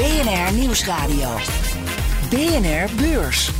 BNR 0.00 0.52
Nieuwsradio. 0.58 1.28
BNR 2.30 2.88
Beurs. 2.96 3.50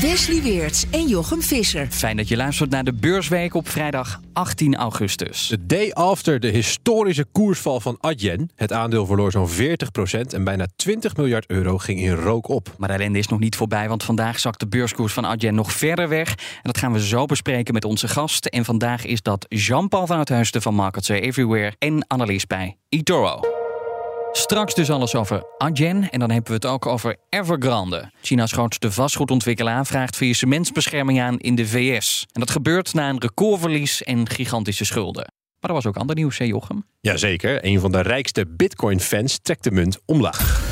Wesley 0.00 0.42
Weerts 0.42 0.84
en 0.90 1.08
Jochem 1.08 1.42
Visser. 1.42 1.86
Fijn 1.90 2.16
dat 2.16 2.28
je 2.28 2.36
luistert 2.36 2.70
naar 2.70 2.84
de 2.84 2.92
Beursweek 2.92 3.54
op 3.54 3.68
vrijdag 3.68 4.20
18 4.32 4.76
augustus. 4.76 5.46
The 5.46 5.66
day 5.66 5.90
after 5.92 6.40
de 6.40 6.48
historische 6.48 7.24
koersval 7.32 7.80
van 7.80 7.96
Adyen. 8.00 8.50
Het 8.54 8.72
aandeel 8.72 9.06
verloor 9.06 9.30
zo'n 9.30 9.48
40% 9.48 9.52
en 10.30 10.44
bijna 10.44 10.66
20 10.76 11.16
miljard 11.16 11.46
euro 11.46 11.78
ging 11.78 12.00
in 12.00 12.14
rook 12.14 12.48
op. 12.48 12.74
Maar 12.78 12.88
de 12.88 12.94
ellende 12.94 13.18
is 13.18 13.28
nog 13.28 13.40
niet 13.40 13.56
voorbij, 13.56 13.88
want 13.88 14.02
vandaag 14.02 14.38
zakt 14.38 14.60
de 14.60 14.68
beurskoers 14.68 15.12
van 15.12 15.24
Adyen 15.24 15.54
nog 15.54 15.72
verder 15.72 16.08
weg. 16.08 16.28
En 16.30 16.62
dat 16.62 16.78
gaan 16.78 16.92
we 16.92 17.06
zo 17.06 17.26
bespreken 17.26 17.74
met 17.74 17.84
onze 17.84 18.08
gast. 18.08 18.46
En 18.46 18.64
vandaag 18.64 19.04
is 19.04 19.22
dat 19.22 19.46
Jean-Paul 19.48 20.06
van 20.06 20.18
het 20.18 20.28
Huisten 20.28 20.62
van 20.62 20.74
Markets 20.74 21.08
Everywhere 21.08 21.74
en 21.78 22.04
analist 22.08 22.46
bij 22.46 22.76
eToro. 22.88 23.53
Straks 24.36 24.74
dus 24.74 24.90
alles 24.90 25.14
over 25.14 25.42
Adyen 25.58 26.10
en 26.10 26.18
dan 26.18 26.30
hebben 26.30 26.48
we 26.48 26.54
het 26.54 26.66
ook 26.66 26.86
over 26.86 27.16
Evergrande. 27.28 28.10
China's 28.22 28.52
grootste 28.52 28.92
vastgoedontwikkelaar 28.92 29.86
vraagt 29.86 30.16
faillissementsbescherming 30.16 31.20
aan 31.20 31.38
in 31.38 31.54
de 31.54 31.66
VS. 31.66 32.26
En 32.32 32.40
dat 32.40 32.50
gebeurt 32.50 32.94
na 32.94 33.08
een 33.08 33.20
recordverlies 33.20 34.02
en 34.02 34.28
gigantische 34.28 34.84
schulden. 34.84 35.32
Maar 35.60 35.70
er 35.70 35.76
was 35.76 35.86
ook 35.86 35.96
ander 35.96 36.16
nieuws, 36.16 36.38
hè 36.38 36.44
Jochem? 36.44 36.84
Jazeker, 37.00 37.64
een 37.64 37.80
van 37.80 37.92
de 37.92 38.00
rijkste 38.00 38.46
Bitcoin-fans 38.46 39.38
trekt 39.42 39.64
de 39.64 39.70
munt 39.70 39.98
omlaag. 40.06 40.62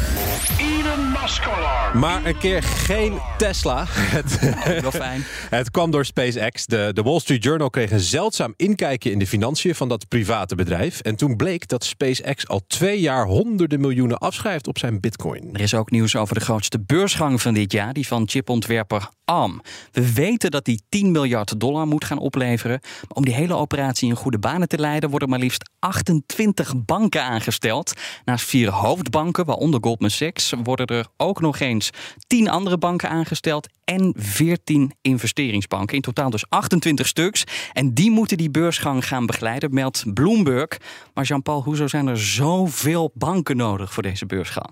Maar 1.95 2.25
een 2.25 2.39
keer 2.39 2.63
geen 2.63 3.19
Tesla. 3.39 3.85
Het, 3.89 4.39
Wel 4.81 4.91
fijn. 4.91 5.25
het 5.51 5.71
kwam 5.71 5.91
door 5.91 6.05
SpaceX. 6.05 6.67
De, 6.67 6.91
de 6.93 7.03
Wall 7.03 7.19
Street 7.19 7.45
Journal 7.45 7.71
kreeg 7.71 7.91
een 7.91 8.01
zeldzaam 8.01 8.55
inkijkje 8.57 9.11
in 9.11 9.19
de 9.19 9.27
financiën 9.27 9.75
van 9.75 9.89
dat 9.89 10.09
private 10.09 10.55
bedrijf. 10.55 11.01
En 11.01 11.17
toen 11.17 11.37
bleek 11.37 11.69
dat 11.69 11.85
SpaceX 11.85 12.49
al 12.49 12.61
twee 12.67 13.01
jaar 13.01 13.27
honderden 13.27 13.81
miljoenen 13.81 14.19
afschrijft 14.19 14.67
op 14.67 14.79
zijn 14.79 15.01
bitcoin. 15.01 15.49
Er 15.53 15.61
is 15.61 15.75
ook 15.75 15.91
nieuws 15.91 16.17
over 16.17 16.35
de 16.35 16.41
grootste 16.41 16.81
beursgang 16.81 17.43
van 17.43 17.55
dit 17.55 17.73
jaar, 17.73 17.93
die 17.93 18.07
van 18.07 18.29
chipontwerper 18.29 19.09
ARM. 19.25 19.61
We 19.93 20.13
weten 20.13 20.51
dat 20.51 20.65
die 20.65 20.83
10 20.89 21.11
miljard 21.11 21.61
dollar 21.61 21.87
moet 21.87 22.05
gaan 22.05 22.19
opleveren. 22.19 22.79
Maar 22.83 23.17
om 23.17 23.25
die 23.25 23.35
hele 23.35 23.55
operatie 23.55 24.09
in 24.09 24.17
goede 24.17 24.39
banen 24.39 24.69
te 24.69 24.79
leiden, 24.79 25.11
worden 25.11 25.29
maar 25.29 25.39
liefst 25.39 25.71
28 25.79 26.85
banken 26.85 27.23
aangesteld. 27.23 27.93
Naast 28.25 28.45
vier 28.45 28.71
hoofdbanken, 28.71 29.45
waaronder 29.45 29.81
Goldman 29.83 30.11
Sachs, 30.11 30.53
worden 30.63 30.87
er 30.87 31.07
ook 31.17 31.41
nog 31.41 31.59
eens 31.59 31.91
10 32.27 32.49
andere 32.49 32.79
banken 32.79 33.09
aangesteld 33.09 33.69
en 33.93 34.15
14 34.17 34.93
investeringsbanken. 35.01 35.97
In 35.97 36.03
totaal 36.03 36.31
dus 36.31 36.45
28 36.49 37.07
stuks. 37.07 37.45
En 37.73 37.95
die 37.95 38.11
moeten 38.11 38.37
die 38.37 38.51
beursgang 38.51 39.07
gaan 39.07 39.27
begeleiden, 39.27 39.75
meldt 39.75 40.05
Bloomberg. 40.15 40.79
Maar 41.15 41.25
Jean-Paul, 41.25 41.63
hoezo 41.63 41.87
zijn 41.87 42.07
er 42.07 42.21
zoveel 42.21 43.11
banken 43.15 43.57
nodig 43.57 43.93
voor 43.93 44.03
deze 44.03 44.27
beursgang? 44.27 44.71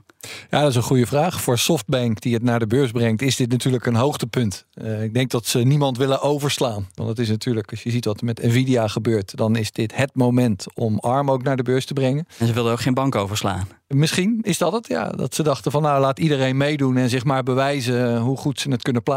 Ja, 0.51 0.61
dat 0.61 0.71
is 0.71 0.77
een 0.77 0.83
goede 0.83 1.07
vraag. 1.07 1.41
Voor 1.41 1.59
Softbank, 1.59 2.21
die 2.21 2.35
het 2.35 2.43
naar 2.43 2.59
de 2.59 2.67
beurs 2.67 2.91
brengt, 2.91 3.23
is 3.23 3.37
dit 3.37 3.51
natuurlijk 3.51 3.87
een 3.87 3.95
hoogtepunt. 3.95 4.67
Uh, 4.75 5.03
ik 5.03 5.15
denk 5.15 5.31
dat 5.31 5.47
ze 5.47 5.59
niemand 5.59 5.97
willen 5.97 6.21
overslaan. 6.21 6.89
Want 6.95 7.09
het 7.09 7.19
is 7.19 7.29
natuurlijk, 7.29 7.71
als 7.71 7.83
je 7.83 7.91
ziet 7.91 8.05
wat 8.05 8.21
er 8.21 8.25
met 8.25 8.43
Nvidia 8.43 8.89
gebeurt, 8.89 9.37
dan 9.37 9.57
is 9.57 9.73
dit 9.73 9.97
het 9.97 10.15
moment 10.15 10.67
om 10.75 10.99
ARM 10.99 11.31
ook 11.31 11.43
naar 11.43 11.57
de 11.57 11.63
beurs 11.63 11.87
te 11.87 11.93
brengen. 11.93 12.27
En 12.39 12.47
ze 12.47 12.53
wilden 12.53 12.73
ook 12.73 12.81
geen 12.81 12.95
bank 12.95 13.15
overslaan. 13.15 13.69
Misschien 13.95 14.39
is 14.43 14.59
dat 14.59 14.73
het, 14.73 14.87
ja. 14.87 15.09
Dat 15.09 15.35
ze 15.35 15.43
dachten 15.43 15.73
van 15.73 15.83
nou, 15.83 16.01
laat 16.01 16.19
iedereen 16.19 16.57
meedoen 16.57 16.97
en 16.97 17.09
zich 17.09 17.25
maar 17.25 17.43
bewijzen 17.43 18.19
hoe 18.19 18.37
goed 18.37 18.61
ze 18.61 18.71
het 18.71 18.83
kunnen 18.83 19.03
plaatsen. 19.03 19.10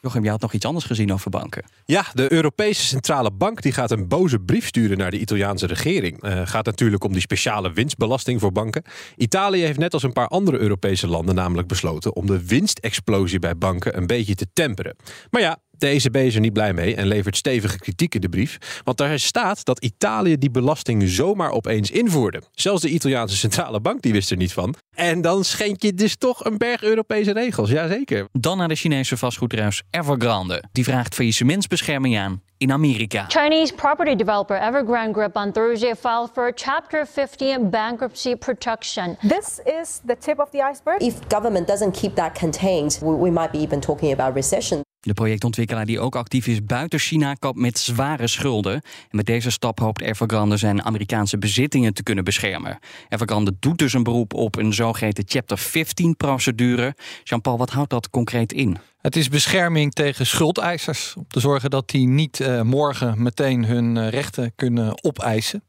Jochem, 0.00 0.24
je 0.24 0.30
had 0.30 0.40
nog 0.40 0.52
iets 0.52 0.64
anders 0.64 0.84
gezien 0.84 1.12
over 1.12 1.30
banken. 1.30 1.64
Ja, 1.84 2.04
de 2.14 2.32
Europese 2.32 2.86
Centrale 2.86 3.30
Bank 3.30 3.62
die 3.62 3.72
gaat 3.72 3.90
een 3.90 4.08
boze 4.08 4.38
brief 4.38 4.66
sturen 4.66 4.98
naar 4.98 5.10
de 5.10 5.18
Italiaanse 5.18 5.66
regering. 5.66 6.24
Uh, 6.24 6.40
gaat 6.44 6.64
natuurlijk 6.64 7.04
om 7.04 7.12
die 7.12 7.20
speciale 7.20 7.72
winstbelasting 7.72 8.40
voor 8.40 8.52
banken. 8.52 8.82
Italië 9.16 9.62
heeft 9.62 9.78
net 9.78 9.92
als 9.92 10.02
een 10.02 10.12
paar 10.12 10.28
andere 10.28 10.58
Europese 10.58 11.06
landen 11.08 11.34
namelijk 11.34 11.68
besloten 11.68 12.14
om 12.14 12.26
de 12.26 12.46
winstexplosie 12.46 13.38
bij 13.38 13.56
banken 13.56 13.96
een 13.96 14.06
beetje 14.06 14.34
te 14.34 14.46
temperen. 14.52 14.96
Maar 15.30 15.42
ja, 15.42 15.58
de 15.78 15.86
ECB 15.86 16.16
is 16.16 16.34
er 16.34 16.40
niet 16.40 16.52
blij 16.52 16.72
mee 16.72 16.94
en 16.94 17.06
levert 17.06 17.36
stevige 17.36 17.78
kritiek 17.78 18.14
in 18.14 18.20
de 18.20 18.28
brief. 18.28 18.80
Want 18.84 18.98
daar 18.98 19.18
staat 19.18 19.64
dat 19.64 19.78
Italië 19.78 20.38
die 20.38 20.50
belasting 20.50 21.08
zomaar 21.08 21.50
opeens 21.50 21.90
invoerde. 21.90 22.42
Zelfs 22.52 22.82
de 22.82 22.88
Italiaanse 22.88 23.36
centrale 23.36 23.80
bank 23.80 24.02
die 24.02 24.12
wist 24.12 24.30
er 24.30 24.36
niet 24.36 24.52
van. 24.52 24.74
En 24.94 25.20
dan 25.20 25.44
schenk 25.44 25.82
je 25.82 25.94
dus 25.94 26.16
toch 26.16 26.44
een 26.44 26.58
berg 26.58 26.82
Europese 26.82 27.32
regels. 27.32 27.70
Jazeker. 27.70 28.26
Dan 28.32 28.58
naar 28.58 28.68
de 28.68 28.74
Chinese 28.74 29.16
vastgoedruis 29.16 29.82
Evergrande. 29.90 30.62
Die 30.72 30.84
vraagt 30.84 31.14
faillissementsbescherming 31.14 32.18
aan 32.18 32.42
in 32.56 32.72
Amerika. 32.72 33.24
Chinese 33.28 33.74
property 33.74 34.16
developer 34.16 34.56
Evergrande 34.56 35.12
Group 35.12 35.36
on 35.36 35.52
Thursday 35.52 35.94
filed 35.94 36.30
for 36.32 36.52
Chapter 36.54 37.06
50 37.06 37.70
bankruptcy 37.70 38.36
protection. 38.36 39.16
This 39.20 39.60
is 39.64 40.00
the 40.06 40.16
tip 40.18 40.38
of 40.38 40.50
the 40.50 40.62
iceberg. 40.70 41.00
If 41.00 41.28
government 41.28 41.66
doesn't 41.66 41.92
keep 41.92 42.14
that 42.14 42.38
contained, 42.38 42.98
we, 43.02 43.14
we 43.14 43.30
might 43.30 43.52
be 43.52 43.58
even 43.58 43.80
talking 43.80 44.12
about 44.12 44.34
recession. 44.34 44.82
De 45.00 45.12
projectontwikkelaar 45.12 45.86
die 45.86 46.00
ook 46.00 46.16
actief 46.16 46.46
is 46.46 46.64
buiten 46.64 46.98
China 46.98 47.34
koopt 47.34 47.58
met 47.58 47.78
zware 47.78 48.26
schulden. 48.26 48.72
En 48.72 48.82
met 49.10 49.26
deze 49.26 49.50
stap 49.50 49.78
hoopt 49.78 50.00
Evergrande 50.00 50.56
zijn 50.56 50.82
Amerikaanse 50.82 51.38
bezittingen 51.38 51.94
te 51.94 52.02
kunnen 52.02 52.24
beschermen. 52.24 52.78
Evergrande 53.08 53.52
doet 53.60 53.78
dus 53.78 53.92
een 53.92 54.02
beroep 54.02 54.34
op 54.34 54.56
een 54.56 54.74
zogeheten 54.74 55.24
Chapter 55.26 55.58
15-procedure. 55.58 56.94
Jean-Paul, 57.24 57.58
wat 57.58 57.70
houdt 57.70 57.90
dat 57.90 58.10
concreet 58.10 58.52
in? 58.52 58.78
Het 59.00 59.16
is 59.16 59.28
bescherming 59.28 59.92
tegen 59.92 60.26
schuldeisers. 60.26 61.14
Om 61.16 61.24
te 61.28 61.40
zorgen 61.40 61.70
dat 61.70 61.90
die 61.90 62.06
niet 62.06 62.40
uh, 62.40 62.62
morgen 62.62 63.22
meteen 63.22 63.64
hun 63.64 63.96
uh, 63.96 64.08
rechten 64.08 64.52
kunnen 64.56 65.04
opeisen. 65.04 65.62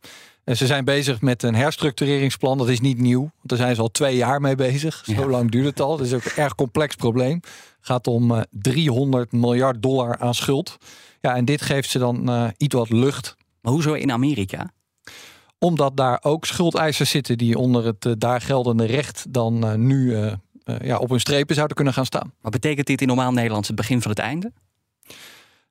En 0.50 0.58
ze 0.58 0.66
zijn 0.66 0.86
bezig 0.86 1.22
met 1.22 1.44
een 1.44 1.56
herstructureringsplan. 1.56 2.58
Dat 2.58 2.70
is 2.70 2.80
niet 2.80 2.98
nieuw. 2.98 3.20
Want 3.20 3.34
daar 3.42 3.58
zijn 3.58 3.76
ze 3.76 3.82
al 3.82 3.92
twee 3.92 4.16
jaar 4.16 4.42
mee 4.42 4.56
bezig. 4.56 5.04
Zo 5.06 5.12
ja. 5.12 5.26
lang 5.26 5.52
duurt 5.52 5.66
het 5.66 5.80
al. 5.80 5.98
Dat 5.98 6.06
is 6.06 6.14
ook 6.14 6.26
een 6.26 6.44
erg 6.44 6.56
complex 6.56 6.96
probleem. 6.96 7.40
Gaat 7.80 8.08
om 8.08 8.32
uh, 8.32 8.42
300 8.52 9.32
miljard 9.32 9.82
dollar 9.82 10.18
aan 10.18 10.34
schuld. 10.34 10.78
Ja, 11.22 11.36
en 11.36 11.46
dit 11.46 11.62
geeft 11.62 11.90
ze 11.90 12.00
dan 12.00 12.30
uh, 12.30 12.48
iets 12.58 12.76
wat 12.76 12.90
lucht. 12.90 13.36
Maar 13.62 13.74
hoezo 13.74 13.94
in 13.94 14.12
Amerika? 14.12 14.72
Omdat 15.58 15.98
daar 15.98 16.20
ook 16.22 16.46
schuldeisers 16.46 17.09
zitten 17.09 17.38
die 17.38 17.58
onder 17.58 17.86
het 17.86 18.06
uh, 18.06 18.14
daar 18.18 18.42
geldende 18.42 18.86
recht 18.86 19.26
dan 19.30 19.66
uh, 19.66 19.74
nu 19.74 20.18
ja, 20.82 20.98
op 20.98 21.09
hun 21.09 21.20
strepen 21.20 21.56
zouden 21.56 21.76
kunnen 21.76 21.94
gaan 21.94 22.06
staan. 22.06 22.34
Maar 22.42 22.52
betekent 22.52 22.88
dit 22.88 23.02
in 23.02 23.08
normaal 23.08 23.32
Nederlands 23.32 23.68
het 23.68 23.78
begin 23.78 24.02
van 24.02 24.12
het 24.12 24.20
einde? 24.20 24.52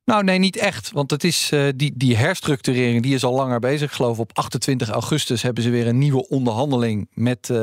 Nou, 0.08 0.24
nee, 0.24 0.38
niet 0.38 0.56
echt. 0.56 0.90
Want 0.92 1.10
het 1.10 1.24
is 1.24 1.50
uh, 1.54 1.68
die, 1.76 1.92
die 1.96 2.16
herstructurering, 2.16 3.02
die 3.02 3.14
is 3.14 3.24
al 3.24 3.34
langer 3.34 3.60
bezig. 3.60 3.88
Ik 3.88 3.96
geloof 3.96 4.18
op 4.18 4.30
28 4.34 4.88
augustus 4.88 5.42
hebben 5.42 5.62
ze 5.62 5.70
weer 5.70 5.86
een 5.86 5.98
nieuwe 5.98 6.28
onderhandeling 6.28 7.08
met 7.14 7.48
uh, 7.48 7.58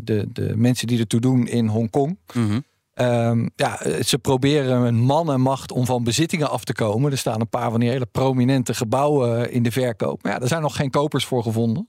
de, 0.00 0.28
de 0.32 0.52
mensen 0.56 0.86
die 0.86 0.98
ertoe 0.98 1.20
doen 1.20 1.46
in 1.46 1.66
Hongkong. 1.66 2.18
Mm 2.34 2.48
-hmm. 2.48 2.64
um, 3.06 3.50
ja, 3.56 3.80
ze 4.02 4.18
proberen 4.18 4.80
een 4.80 4.98
man 4.98 5.32
en 5.32 5.40
macht 5.40 5.72
om 5.72 5.86
van 5.86 6.04
bezittingen 6.04 6.50
af 6.50 6.64
te 6.64 6.72
komen. 6.72 7.12
Er 7.12 7.18
staan 7.18 7.40
een 7.40 7.48
paar 7.48 7.70
van 7.70 7.80
die 7.80 7.88
hele 7.88 8.06
prominente 8.06 8.74
gebouwen 8.74 9.52
in 9.52 9.62
de 9.62 9.70
verkoop. 9.70 10.22
Maar 10.22 10.32
ja, 10.32 10.40
er 10.40 10.48
zijn 10.48 10.62
nog 10.62 10.76
geen 10.76 10.90
kopers 10.90 11.24
voor 11.24 11.42
gevonden. 11.42 11.88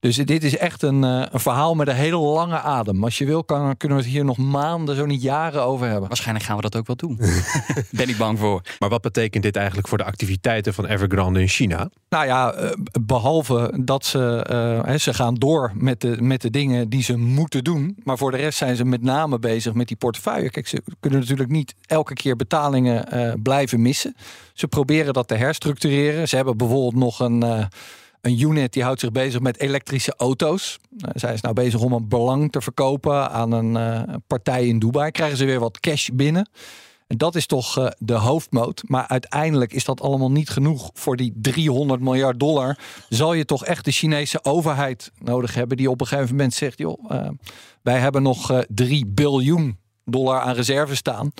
Dus 0.00 0.16
dit 0.16 0.44
is 0.44 0.56
echt 0.56 0.82
een, 0.82 1.02
uh, 1.02 1.24
een, 1.30 1.40
verhaal 1.40 1.74
met 1.74 1.88
een 1.88 1.94
hele 1.94 2.16
lange 2.16 2.60
adem. 2.60 3.04
Als 3.04 3.18
je 3.18 3.24
wil, 3.24 3.44
kan, 3.44 3.76
kunnen 3.76 3.98
we 3.98 4.04
het 4.04 4.12
hier 4.12 4.24
nog 4.24 4.36
maanden, 4.36 4.96
zo 4.96 5.06
niet 5.06 5.22
jaren 5.22 5.62
over 5.62 5.88
hebben. 5.88 6.08
Waarschijnlijk 6.08 6.46
gaan 6.46 6.56
we 6.56 6.62
dat 6.62 6.76
ook 6.76 6.86
wel 6.86 6.96
doen. 6.96 7.20
ben 7.90 8.08
ik 8.08 8.16
bang 8.16 8.38
voor. 8.38 8.62
Maar 8.78 8.88
wat 8.88 9.02
betekent 9.02 9.42
dit 9.42 9.56
eigenlijk 9.56 9.88
voor 9.88 9.98
de 9.98 10.04
activiteiten 10.04 10.74
van 10.74 10.86
Evergrande 10.86 11.40
in 11.40 11.48
China? 11.48 11.90
Nou 12.08 12.26
ja, 12.26 12.54
uh, 12.54 12.70
behalve 13.00 13.80
dat 13.84 14.04
ze, 14.04 14.46
uh, 14.88 14.96
ze 14.96 15.14
gaan 15.14 15.34
door 15.34 15.72
met 15.74 16.00
de, 16.00 16.22
met 16.22 16.40
de 16.40 16.50
dingen 16.50 16.88
die 16.88 17.02
ze 17.02 17.16
moeten 17.16 17.64
doen. 17.64 17.96
Maar 18.04 18.18
voor 18.18 18.30
de 18.30 18.36
rest 18.36 18.58
zijn 18.58 18.76
ze 18.76 18.84
met 18.84 19.02
name 19.02 19.38
bezig 19.38 19.74
met 19.74 19.88
die 19.88 19.96
portefeuille. 19.96 20.50
Kijk, 20.50 20.68
ze 20.68 20.82
kunnen 21.00 21.20
natuurlijk 21.20 21.50
niet 21.50 21.74
elke 21.86 22.14
keer 22.14 22.36
betalingen 22.36 23.06
blijven 23.42 23.82
missen. 23.82 24.16
Ze 24.52 24.68
proberen 24.68 25.12
dat 25.12 25.28
te 25.28 25.34
herstructureren. 25.34 26.28
Ze 26.28 26.36
hebben 26.36 26.56
bijvoorbeeld 26.56 26.94
nog 26.94 27.20
een 27.20 27.68
een 28.20 28.40
unit 28.40 28.72
die 28.72 28.82
houdt 28.82 29.00
zich 29.00 29.12
bezig 29.12 29.40
met 29.40 29.58
elektrische 29.58 30.14
auto's. 30.16 30.78
Uh, 30.90 31.10
zij 31.14 31.32
is 31.32 31.40
nou 31.40 31.54
bezig 31.54 31.80
om 31.80 31.92
een 31.92 32.08
belang 32.08 32.52
te 32.52 32.60
verkopen 32.60 33.30
aan 33.30 33.52
een 33.52 33.74
uh, 34.08 34.14
partij 34.26 34.66
in 34.66 34.78
Dubai. 34.78 35.10
Krijgen 35.10 35.36
ze 35.36 35.44
weer 35.44 35.60
wat 35.60 35.80
cash 35.80 36.08
binnen. 36.12 36.50
En 37.06 37.16
dat 37.16 37.34
is 37.34 37.46
toch 37.46 37.78
uh, 37.78 37.86
de 37.98 38.14
hoofdmoot. 38.14 38.82
Maar 38.86 39.08
uiteindelijk 39.08 39.72
is 39.72 39.84
dat 39.84 40.00
allemaal 40.00 40.30
niet 40.30 40.48
genoeg 40.50 40.90
voor 40.94 41.16
die 41.16 41.32
300 41.36 42.00
miljard 42.00 42.40
dollar. 42.40 42.78
Zal 43.08 43.32
je 43.32 43.44
toch 43.44 43.64
echt 43.64 43.84
de 43.84 43.92
Chinese 43.92 44.44
overheid 44.44 45.12
nodig 45.18 45.54
hebben 45.54 45.76
die 45.76 45.90
op 45.90 46.00
een 46.00 46.06
gegeven 46.06 46.30
moment 46.30 46.54
zegt: 46.54 46.78
joh, 46.78 47.10
wij 47.82 47.98
hebben 47.98 48.22
nog 48.22 48.50
uh, 48.50 48.58
3 48.68 49.06
biljoen 49.06 49.78
dollar 50.04 50.40
aan 50.40 50.54
reserve 50.54 50.94
staan. 50.94 51.32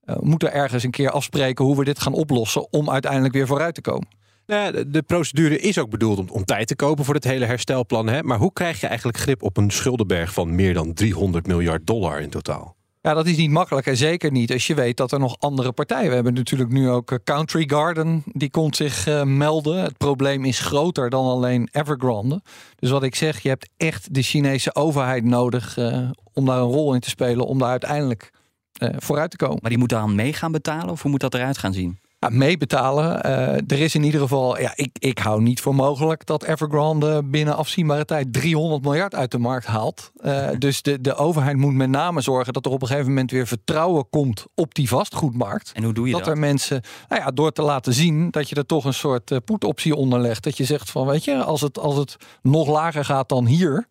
we 0.00 0.18
moeten 0.20 0.52
ergens 0.52 0.82
een 0.82 0.90
keer 0.90 1.10
afspreken 1.10 1.64
hoe 1.64 1.76
we 1.76 1.84
dit 1.84 2.00
gaan 2.00 2.12
oplossen 2.12 2.72
om 2.72 2.90
uiteindelijk 2.90 3.34
weer 3.34 3.46
vooruit 3.46 3.74
te 3.74 3.80
komen. 3.80 4.08
Nou 4.46 4.76
ja, 4.76 4.84
de 4.86 5.02
procedure 5.02 5.58
is 5.58 5.78
ook 5.78 5.90
bedoeld 5.90 6.18
om, 6.18 6.28
om, 6.28 6.44
tijd 6.44 6.66
te 6.66 6.76
kopen 6.76 7.04
voor 7.04 7.14
het 7.14 7.24
hele 7.24 7.44
herstelplan. 7.44 8.06
Hè? 8.06 8.22
Maar 8.22 8.38
hoe 8.38 8.52
krijg 8.52 8.80
je 8.80 8.86
eigenlijk 8.86 9.18
grip 9.18 9.42
op 9.42 9.56
een 9.56 9.70
schuldenberg 9.70 10.32
van 10.32 10.54
meer 10.54 10.74
dan 10.74 10.92
300 10.92 11.46
miljard 11.46 11.86
dollar 11.86 12.20
in 12.20 12.30
totaal? 12.30 12.76
Ja, 13.00 13.14
dat 13.14 13.26
is 13.26 13.36
niet 13.36 13.50
makkelijk. 13.50 13.86
En 13.86 13.96
zeker 13.96 14.30
niet 14.30 14.52
als 14.52 14.66
je 14.66 14.74
weet 14.74 14.96
dat 14.96 15.12
er 15.12 15.18
nog 15.18 15.36
andere 15.38 15.72
partijen. 15.72 16.08
We 16.08 16.14
hebben 16.14 16.34
natuurlijk 16.34 16.70
nu 16.70 16.90
ook 16.90 17.10
eh, 17.10 17.18
Country 17.24 17.64
Garden. 17.66 18.22
Die 18.26 18.50
komt 18.50 18.76
zich 18.76 19.08
uh, 19.08 19.22
melden. 19.22 19.82
Het 19.82 19.96
probleem 19.96 20.44
is 20.44 20.60
groter 20.60 21.10
dan 21.10 21.26
alleen 21.26 21.68
Evergrande. 21.72 22.42
Dus 22.76 22.90
wat 22.90 23.02
ik 23.02 23.14
zeg, 23.14 23.40
je 23.40 23.48
hebt 23.48 23.68
echt 23.76 24.14
de 24.14 24.22
Chinese 24.22 24.74
overheid 24.74 25.24
nodig 25.24 25.76
uh, 25.76 26.10
om 26.32 26.46
daar 26.46 26.58
een 26.58 26.64
rol 26.64 26.94
in 26.94 27.00
te 27.00 27.08
spelen. 27.08 27.46
Om 27.46 27.58
daar 27.58 27.68
uiteindelijk 27.68 28.30
vooruit 28.78 29.30
te 29.30 29.36
komen. 29.36 29.58
Maar 29.60 29.70
die 29.70 29.78
moet 29.78 29.88
dan 29.88 30.14
mee 30.14 30.32
gaan 30.32 30.52
betalen 30.52 30.90
of 30.90 31.02
hoe 31.02 31.10
moet 31.10 31.20
dat 31.20 31.34
eruit 31.34 31.58
gaan 31.58 31.72
zien? 31.72 31.98
Ja, 32.30 32.36
meebetalen. 32.36 33.26
Uh, 33.26 33.54
er 33.54 33.80
is 33.80 33.94
in 33.94 34.02
ieder 34.02 34.20
geval, 34.20 34.60
ja, 34.60 34.72
ik, 34.74 34.96
ik 34.98 35.18
hou 35.18 35.42
niet 35.42 35.60
voor 35.60 35.74
mogelijk 35.74 36.26
dat 36.26 36.44
Evergrande 36.44 37.22
binnen 37.24 37.56
afzienbare 37.56 38.04
tijd 38.04 38.32
300 38.32 38.82
miljard 38.82 39.14
uit 39.14 39.30
de 39.30 39.38
markt 39.38 39.66
haalt. 39.66 40.10
Uh, 40.20 40.48
dus 40.58 40.82
de, 40.82 41.00
de 41.00 41.14
overheid 41.14 41.56
moet 41.56 41.74
met 41.74 41.88
name 41.88 42.20
zorgen 42.20 42.52
dat 42.52 42.66
er 42.66 42.72
op 42.72 42.82
een 42.82 42.88
gegeven 42.88 43.08
moment 43.08 43.30
weer 43.30 43.46
vertrouwen 43.46 44.08
komt 44.10 44.44
op 44.54 44.74
die 44.74 44.88
vastgoedmarkt. 44.88 45.72
En 45.74 45.84
hoe 45.84 45.92
doe 45.92 46.06
je 46.06 46.12
dat? 46.12 46.24
Dat 46.24 46.32
er 46.32 46.38
mensen, 46.38 46.82
nou 47.08 47.22
ja, 47.22 47.30
door 47.30 47.52
te 47.52 47.62
laten 47.62 47.92
zien 47.92 48.30
dat 48.30 48.48
je 48.48 48.54
er 48.54 48.66
toch 48.66 48.84
een 48.84 48.94
soort 48.94 49.30
uh, 49.30 49.38
poetoptie 49.44 49.94
onder 49.94 50.20
legt. 50.20 50.44
Dat 50.44 50.56
je 50.56 50.64
zegt 50.64 50.90
van, 50.90 51.06
weet 51.06 51.24
je, 51.24 51.42
als 51.42 51.60
het, 51.60 51.78
als 51.78 51.96
het 51.96 52.16
nog 52.42 52.68
lager 52.68 53.04
gaat 53.04 53.28
dan 53.28 53.46
hier. 53.46 53.88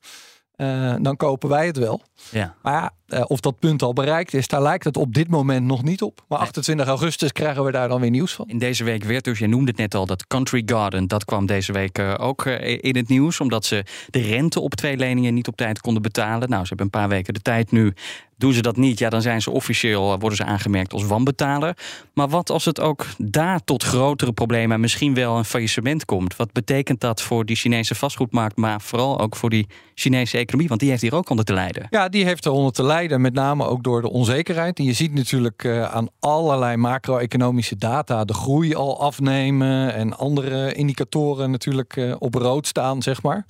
Uh, 0.58 0.96
dan 1.02 1.16
kopen 1.16 1.50
wij 1.50 1.66
het 1.66 1.78
wel. 1.78 2.02
Ja. 2.30 2.56
Maar 2.62 2.74
ja, 2.74 2.92
uh, 3.08 3.22
of 3.28 3.40
dat 3.40 3.60
punt 3.60 3.82
al 3.82 3.94
bereikt 3.94 4.34
is, 4.34 4.48
daar 4.48 4.62
lijkt 4.62 4.84
het 4.84 4.98
op 4.98 5.14
dit 5.14 5.28
moment 5.28 5.66
nog 5.66 5.84
niet 5.84 6.02
op. 6.02 6.24
Maar 6.28 6.40
28 6.40 6.88
augustus 6.88 7.32
krijgen 7.32 7.64
we 7.64 7.72
daar 7.72 7.88
dan 7.88 8.02
weer 8.02 8.10
nieuws 8.10 8.34
van. 8.34 8.48
In 8.48 8.58
deze 8.58 8.84
week 8.84 9.04
werd 9.04 9.24
dus, 9.24 9.40
je 9.40 9.48
noemde 9.48 9.70
het 9.70 9.80
net 9.80 9.96
al, 9.96 10.06
dat 10.06 10.28
Country 10.28 10.64
Garden. 10.66 11.08
Dat 11.08 11.26
kwam 11.26 11.46
deze 11.46 11.72
week 11.72 12.00
uh, 12.00 12.14
ook 12.18 12.46
in 12.46 12.96
het 12.96 13.08
nieuws. 13.08 13.40
Omdat 13.40 13.66
ze 13.66 13.84
de 14.10 14.22
rente 14.22 14.60
op 14.60 14.76
twee 14.76 14.98
leningen 14.98 15.34
niet 15.34 15.48
op 15.48 15.56
tijd 15.56 15.82
konden 15.82 16.02
betalen. 16.02 16.50
Nou, 16.50 16.62
ze 16.62 16.68
hebben 16.68 16.86
een 16.86 17.00
paar 17.00 17.10
weken 17.10 17.34
de 17.34 17.42
tijd 17.42 17.72
nu 17.72 17.94
doen 18.38 18.54
ze 18.54 18.62
dat 18.62 18.78
niet, 18.78 19.00
ja, 19.00 19.10
dan 19.10 19.22
zijn 19.22 19.42
ze 19.42 19.52
officieel, 19.52 20.20
worden 20.20 20.38
ze 20.38 20.44
aangemerkt 20.44 20.94
als 20.94 21.06
wanbetaler. 21.06 21.78
Maar 22.14 22.30
wat 22.30 22.50
als 22.50 22.66
het 22.66 22.80
ook 22.80 23.06
daar 23.18 23.64
tot 23.64 23.84
grotere 23.84 24.32
problemen 24.32 24.76
en 24.76 24.80
misschien 24.80 25.14
wel 25.14 25.38
een 25.38 25.46
faillissement 25.46 26.06
komt? 26.06 26.36
Wat 26.36 26.52
betekent 26.52 27.00
dat 27.00 27.22
voor 27.22 27.46
die 27.46 27.56
Chinese 27.56 27.96
vastgoedmarkt, 27.96 28.58
maar 28.58 28.82
vooral 28.82 29.20
ook 29.20 29.36
voor 29.36 29.50
die 29.50 29.68
Chinese 29.96 30.38
economie? 30.38 30.68
Want 30.68 30.80
die 30.80 30.90
heeft 30.90 31.02
hier 31.02 31.16
ook 31.16 31.30
onder 31.30 31.46
te 31.46 31.54
lijden. 31.54 31.88
Ja, 31.90 32.10
die 32.10 32.26
heeft 32.26 32.46
eronder 32.46 32.72
te 32.72 32.84
lijden, 32.84 32.95
met 33.04 33.34
name 33.34 33.66
ook 33.66 33.84
door 33.84 34.02
de 34.02 34.10
onzekerheid. 34.10 34.80
En 34.80 34.84
je 34.84 34.94
ziet 34.94 35.14
natuurlijk 35.14 35.64
uh, 35.64 35.84
aan 35.84 36.08
allerlei 36.20 36.78
macro-economische 36.78 37.76
data 37.76 38.26
de 38.26 38.34
groei 38.34 38.76
al 38.76 39.02
afnemen 39.02 39.94
en 39.94 40.18
andere 40.18 40.74
indicatoren 40.74 41.52
natuurlijk 41.52 41.96
uh, 41.96 42.16
op 42.20 42.36
rood 42.36 42.68
staan, 42.68 43.02
zeg 43.02 43.22
maar. 43.22 43.46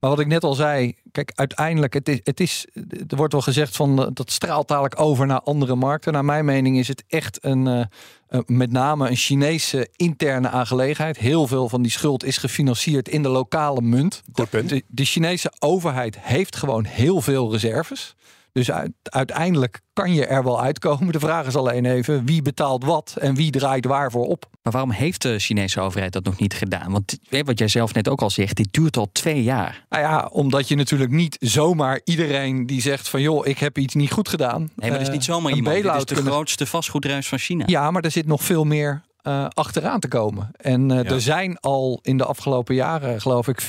Maar 0.00 0.10
wat 0.10 0.20
ik 0.20 0.26
net 0.26 0.44
al 0.44 0.54
zei, 0.54 0.94
kijk, 1.12 1.32
uiteindelijk, 1.34 1.94
het 1.94 2.08
is, 2.08 2.20
het 2.22 2.40
is, 2.40 2.66
er 3.08 3.16
wordt 3.16 3.32
wel 3.32 3.42
gezegd 3.42 3.76
van 3.76 4.02
eh, 4.02 4.08
dat 4.12 4.30
straalt 4.30 4.68
dadelijk 4.68 5.00
over 5.00 5.26
naar 5.26 5.40
andere 5.40 5.74
markten. 5.74 6.12
Naar 6.12 6.24
mijn 6.24 6.44
mening 6.44 6.78
is 6.78 6.88
het 6.88 7.04
echt 7.08 7.38
een, 7.44 7.66
uh, 7.66 8.40
met 8.46 8.72
name 8.72 9.08
een 9.08 9.16
Chinese 9.16 9.88
interne 9.96 10.48
aangelegenheid. 10.48 11.18
Heel 11.18 11.46
veel 11.46 11.68
van 11.68 11.82
die 11.82 11.90
schuld 11.90 12.24
is 12.24 12.36
gefinancierd 12.36 13.08
in 13.08 13.22
de 13.22 13.28
lokale 13.28 13.80
munt. 13.80 14.22
De, 14.32 14.82
de 14.86 15.04
Chinese 15.04 15.52
overheid 15.58 16.18
heeft 16.20 16.56
gewoon 16.56 16.84
heel 16.84 17.20
veel 17.20 17.52
reserves. 17.52 18.14
Dus 18.56 18.70
uiteindelijk 19.02 19.80
kan 19.92 20.14
je 20.14 20.26
er 20.26 20.44
wel 20.44 20.62
uitkomen. 20.62 21.12
De 21.12 21.20
vraag 21.20 21.46
is 21.46 21.56
alleen 21.56 21.84
even 21.84 22.26
wie 22.26 22.42
betaalt 22.42 22.84
wat 22.84 23.16
en 23.20 23.34
wie 23.34 23.50
draait 23.50 23.84
waarvoor 23.84 24.26
op. 24.26 24.48
Maar 24.62 24.72
waarom 24.72 24.90
heeft 24.90 25.22
de 25.22 25.38
Chinese 25.38 25.80
overheid 25.80 26.12
dat 26.12 26.24
nog 26.24 26.38
niet 26.38 26.54
gedaan? 26.54 26.92
Want 26.92 27.18
wat 27.44 27.58
jij 27.58 27.68
zelf 27.68 27.94
net 27.94 28.08
ook 28.08 28.22
al 28.22 28.30
zegt, 28.30 28.56
dit 28.56 28.68
duurt 28.70 28.96
al 28.96 29.08
twee 29.12 29.42
jaar. 29.42 29.86
Nou 29.88 30.02
ja, 30.02 30.28
omdat 30.32 30.68
je 30.68 30.74
natuurlijk 30.74 31.10
niet 31.10 31.36
zomaar 31.40 32.00
iedereen 32.04 32.66
die 32.66 32.80
zegt 32.80 33.08
van 33.08 33.20
joh, 33.20 33.46
ik 33.46 33.58
heb 33.58 33.78
iets 33.78 33.94
niet 33.94 34.12
goed 34.12 34.28
gedaan. 34.28 34.60
Nee, 34.60 34.90
maar 34.90 34.98
dat 34.98 35.08
is 35.08 35.14
niet 35.14 35.24
zomaar 35.24 35.50
uh, 35.50 35.56
iemand. 35.56 35.82
Dit 35.82 35.94
is 35.94 36.04
de 36.04 36.14
kunnen... 36.14 36.32
grootste 36.32 36.66
vastgoedruis 36.66 37.28
van 37.28 37.38
China. 37.38 37.64
Ja, 37.66 37.90
maar 37.90 38.02
er 38.02 38.10
zit 38.10 38.26
nog 38.26 38.42
veel 38.42 38.64
meer 38.64 39.02
uh, 39.28 39.46
achteraan 39.48 40.00
te 40.00 40.08
komen. 40.08 40.50
En 40.56 40.90
uh, 40.90 41.02
ja. 41.02 41.04
er 41.04 41.20
zijn 41.20 41.58
al 41.60 41.98
in 42.02 42.16
de 42.16 42.24
afgelopen 42.24 42.74
jaren, 42.74 43.20
geloof 43.20 43.48
ik, 43.48 43.62
40% 43.62 43.66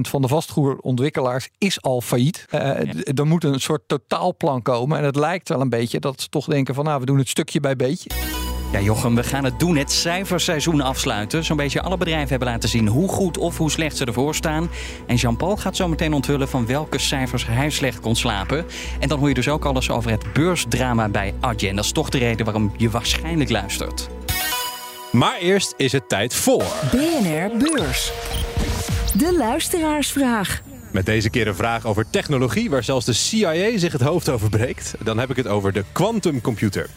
van 0.00 0.22
de 0.22 0.28
vastgoedontwikkelaars 0.28 1.48
is 1.58 1.82
al 1.82 2.00
failliet. 2.00 2.46
Uh, 2.54 2.60
ja. 2.60 3.12
Er 3.14 3.26
moet 3.26 3.44
een 3.44 3.60
soort 3.60 3.82
totaalplan 3.86 4.62
komen. 4.62 4.98
En 4.98 5.04
het 5.04 5.16
lijkt 5.16 5.48
wel 5.48 5.60
een 5.60 5.68
beetje 5.68 6.00
dat 6.00 6.20
ze 6.20 6.28
toch 6.28 6.46
denken 6.46 6.74
van 6.74 6.84
nou, 6.84 7.00
we 7.00 7.06
doen 7.06 7.18
het 7.18 7.28
stukje 7.28 7.60
bij 7.60 7.76
beetje. 7.76 8.10
Ja, 8.72 8.80
Jochem, 8.80 9.14
we 9.14 9.22
gaan 9.22 9.44
het 9.44 9.58
doen. 9.58 9.76
Het 9.76 9.92
cijferseizoen 9.92 10.80
afsluiten. 10.80 11.44
Zo'n 11.44 11.56
beetje 11.56 11.82
alle 11.82 11.96
bedrijven 11.96 12.28
hebben 12.28 12.48
laten 12.48 12.68
zien 12.68 12.88
hoe 12.88 13.08
goed 13.08 13.38
of 13.38 13.58
hoe 13.58 13.70
slecht 13.70 13.96
ze 13.96 14.04
ervoor 14.04 14.34
staan. 14.34 14.70
En 15.06 15.16
Jean-Paul 15.16 15.56
gaat 15.56 15.76
zo 15.76 15.88
meteen 15.88 16.12
onthullen 16.12 16.48
van 16.48 16.66
welke 16.66 16.98
cijfers 16.98 17.46
hij 17.46 17.70
slecht 17.70 18.00
kon 18.00 18.16
slapen. 18.16 18.64
En 19.00 19.08
dan 19.08 19.18
hoor 19.18 19.28
je 19.28 19.34
dus 19.34 19.48
ook 19.48 19.64
alles 19.64 19.90
over 19.90 20.10
het 20.10 20.32
beursdrama 20.32 21.08
bij 21.08 21.34
Adyen. 21.40 21.76
Dat 21.76 21.84
is 21.84 21.92
toch 21.92 22.08
de 22.08 22.18
reden 22.18 22.44
waarom 22.44 22.72
je 22.76 22.90
waarschijnlijk 22.90 23.50
luistert. 23.50 24.08
Maar 25.12 25.38
eerst 25.38 25.74
is 25.76 25.92
het 25.92 26.08
tijd 26.08 26.34
voor. 26.34 26.64
BNR 26.90 27.56
Beurs. 27.58 28.12
De 29.16 29.34
luisteraarsvraag. 29.38 30.62
Met 30.92 31.06
deze 31.06 31.30
keer 31.30 31.46
een 31.48 31.54
vraag 31.54 31.86
over 31.86 32.10
technologie, 32.10 32.70
waar 32.70 32.84
zelfs 32.84 33.06
de 33.06 33.12
CIA 33.12 33.78
zich 33.78 33.92
het 33.92 34.00
hoofd 34.00 34.28
over 34.28 34.48
breekt. 34.48 34.94
Dan 35.04 35.18
heb 35.18 35.30
ik 35.30 35.36
het 35.36 35.46
over 35.46 35.72
de 35.72 35.84
quantumcomputer. 35.92 36.88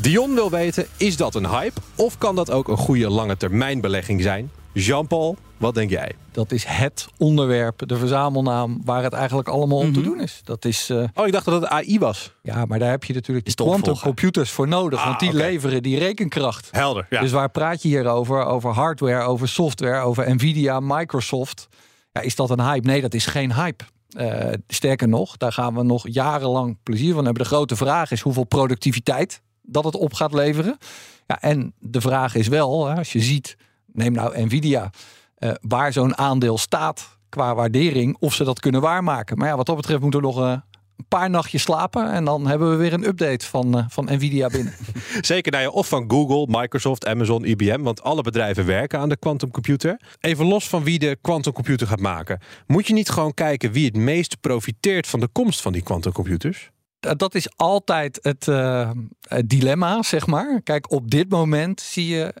Dion 0.00 0.34
wil 0.34 0.50
weten, 0.50 0.86
is 0.96 1.16
dat 1.16 1.34
een 1.34 1.48
hype 1.48 1.80
of 1.96 2.18
kan 2.18 2.34
dat 2.34 2.50
ook 2.50 2.68
een 2.68 2.76
goede 2.76 3.10
lange 3.10 3.36
termijn 3.36 3.80
belegging 3.80 4.22
zijn? 4.22 4.50
Jean-Paul, 4.72 5.36
wat 5.56 5.74
denk 5.74 5.90
jij? 5.90 6.12
Dat 6.30 6.52
is 6.52 6.64
het 6.64 7.08
onderwerp, 7.18 7.88
de 7.88 7.96
verzamelnaam, 7.96 8.80
waar 8.84 9.02
het 9.02 9.12
eigenlijk 9.12 9.48
allemaal 9.48 9.78
om 9.78 9.86
mm 9.86 9.94
-hmm. 9.94 10.02
te 10.02 10.08
doen 10.08 10.20
is. 10.20 10.40
Dat 10.44 10.64
is 10.64 10.90
uh... 10.90 11.04
Oh, 11.14 11.26
ik 11.26 11.32
dacht 11.32 11.44
dat 11.44 11.60
het 11.60 11.70
AI 11.70 11.98
was. 11.98 12.34
Ja, 12.42 12.64
maar 12.64 12.78
daar 12.78 12.90
heb 12.90 13.04
je 13.04 13.14
natuurlijk 13.14 13.46
de 13.46 13.54
quantumcomputers 13.54 14.50
voor 14.50 14.68
nodig. 14.68 14.98
Ah, 14.98 15.06
want 15.06 15.20
die 15.20 15.28
okay. 15.28 15.40
leveren 15.40 15.82
die 15.82 15.98
rekenkracht. 15.98 16.68
Helder, 16.70 17.06
ja. 17.10 17.20
Dus 17.20 17.30
waar 17.30 17.50
praat 17.50 17.82
je 17.82 17.88
hier 17.88 18.06
over? 18.06 18.44
Over 18.44 18.70
hardware, 18.70 19.22
over 19.22 19.48
software, 19.48 20.00
over 20.00 20.34
Nvidia, 20.34 20.80
Microsoft. 20.80 21.68
Ja, 22.12 22.20
is 22.20 22.34
dat 22.34 22.50
een 22.50 22.60
hype? 22.60 22.86
Nee, 22.86 23.00
dat 23.00 23.14
is 23.14 23.26
geen 23.26 23.54
hype. 23.54 23.84
Uh, 24.16 24.52
sterker 24.68 25.08
nog, 25.08 25.36
daar 25.36 25.52
gaan 25.52 25.74
we 25.74 25.82
nog 25.82 26.08
jarenlang 26.08 26.78
plezier 26.82 27.14
van 27.14 27.24
hebben. 27.24 27.42
De 27.42 27.48
grote 27.48 27.76
vraag 27.76 28.10
is 28.10 28.20
hoeveel 28.20 28.44
productiviteit 28.44 29.42
dat 29.62 29.84
het 29.84 29.96
op 29.96 30.14
gaat 30.14 30.32
leveren. 30.32 30.78
Ja, 31.26 31.40
en 31.40 31.74
de 31.78 32.00
vraag 32.00 32.34
is 32.34 32.48
wel, 32.48 32.90
als 32.90 33.12
je 33.12 33.20
ziet, 33.20 33.56
neem 33.92 34.12
nou 34.12 34.42
Nvidia, 34.44 34.90
uh, 35.38 35.50
waar 35.60 35.92
zo'n 35.92 36.16
aandeel 36.16 36.58
staat 36.58 37.18
qua 37.28 37.54
waardering, 37.54 38.16
of 38.18 38.34
ze 38.34 38.44
dat 38.44 38.60
kunnen 38.60 38.80
waarmaken. 38.80 39.38
Maar 39.38 39.48
ja, 39.48 39.56
wat 39.56 39.66
dat 39.66 39.76
betreft 39.76 40.00
moeten 40.00 40.20
we 40.20 40.26
nog 40.26 40.38
uh, 40.40 40.50
een 40.96 41.08
paar 41.08 41.30
nachtjes 41.30 41.62
slapen 41.62 42.12
en 42.12 42.24
dan 42.24 42.46
hebben 42.46 42.70
we 42.70 42.76
weer 42.76 42.92
een 42.92 43.06
update 43.06 43.46
van, 43.46 43.78
uh, 43.78 43.84
van 43.88 44.04
Nvidia 44.04 44.48
binnen. 44.48 44.74
Zeker, 45.20 45.52
nou 45.52 45.64
ja, 45.64 45.70
of 45.70 45.88
van 45.88 46.04
Google, 46.10 46.60
Microsoft, 46.60 47.06
Amazon, 47.06 47.44
IBM, 47.44 47.82
want 47.82 48.02
alle 48.02 48.22
bedrijven 48.22 48.66
werken 48.66 48.98
aan 48.98 49.08
de 49.08 49.16
quantumcomputer. 49.16 50.00
Even 50.20 50.46
los 50.46 50.68
van 50.68 50.84
wie 50.84 50.98
de 50.98 51.18
quantumcomputer 51.20 51.86
gaat 51.86 52.00
maken, 52.00 52.40
moet 52.66 52.86
je 52.86 52.92
niet 52.92 53.10
gewoon 53.10 53.34
kijken 53.34 53.72
wie 53.72 53.86
het 53.86 53.96
meest 53.96 54.40
profiteert 54.40 55.06
van 55.06 55.20
de 55.20 55.28
komst 55.28 55.60
van 55.60 55.72
die 55.72 55.82
quantumcomputers? 55.82 56.70
Dat 57.16 57.34
is 57.34 57.56
altijd 57.56 58.18
het, 58.22 58.46
uh, 58.46 58.90
het, 59.28 59.48
dilemma, 59.48 60.02
zeg 60.02 60.26
maar. 60.26 60.60
Kijk, 60.62 60.90
op 60.90 61.10
dit 61.10 61.28
moment 61.28 61.80
zie 61.80 62.06
je, 62.06 62.34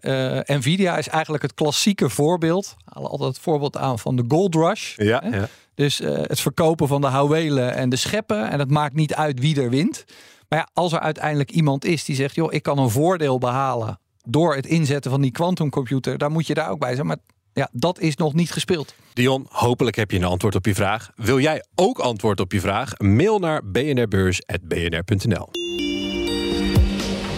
uh, 0.48 0.56
Nvidia 0.56 0.96
is 0.98 1.08
eigenlijk 1.08 1.42
het 1.42 1.54
klassieke 1.54 2.08
voorbeeld. 2.08 2.74
We 2.76 2.90
halen 2.94 3.10
altijd 3.10 3.28
het 3.28 3.42
voorbeeld 3.42 3.76
aan 3.76 3.98
van 3.98 4.16
de 4.16 4.24
gold 4.28 4.54
rush. 4.54 4.96
Ja, 4.96 5.22
ja. 5.30 5.48
Dus 5.74 6.00
uh, 6.00 6.10
het 6.12 6.40
verkopen 6.40 6.88
van 6.88 7.00
de 7.00 7.06
houwelen 7.06 7.74
en 7.74 7.88
de 7.88 7.96
scheppen. 7.96 8.50
En 8.50 8.58
het 8.58 8.70
maakt 8.70 8.94
niet 8.94 9.14
uit 9.14 9.40
wie 9.40 9.60
er 9.60 9.70
wint. 9.70 10.04
Maar 10.48 10.58
ja, 10.58 10.68
als 10.72 10.92
er 10.92 11.00
uiteindelijk 11.00 11.50
iemand 11.50 11.84
is 11.84 12.04
die 12.04 12.16
zegt, 12.16 12.34
joh, 12.34 12.52
ik 12.52 12.62
kan 12.62 12.78
een 12.78 12.90
voordeel 12.90 13.38
behalen 13.38 13.98
door 14.24 14.54
het 14.54 14.66
inzetten 14.66 15.10
van 15.10 15.20
die 15.20 15.30
quantumcomputer, 15.30 16.18
dan 16.18 16.32
moet 16.32 16.46
je 16.46 16.54
daar 16.54 16.70
ook 16.70 16.78
bij 16.78 16.94
zijn. 16.94 17.06
Maar 17.06 17.16
ja, 17.52 17.68
dat 17.72 18.00
is 18.00 18.16
nog 18.16 18.34
niet 18.34 18.52
gespeeld. 18.52 18.94
Dion, 19.12 19.46
hopelijk 19.48 19.96
heb 19.96 20.10
je 20.10 20.16
een 20.16 20.24
antwoord 20.24 20.54
op 20.54 20.66
je 20.66 20.74
vraag. 20.74 21.10
Wil 21.16 21.40
jij 21.40 21.64
ook 21.74 21.98
antwoord 21.98 22.40
op 22.40 22.52
je 22.52 22.60
vraag? 22.60 22.98
Mail 22.98 23.38
naar 23.38 23.64
bnrbeurs.bnr.nl. 23.64 25.48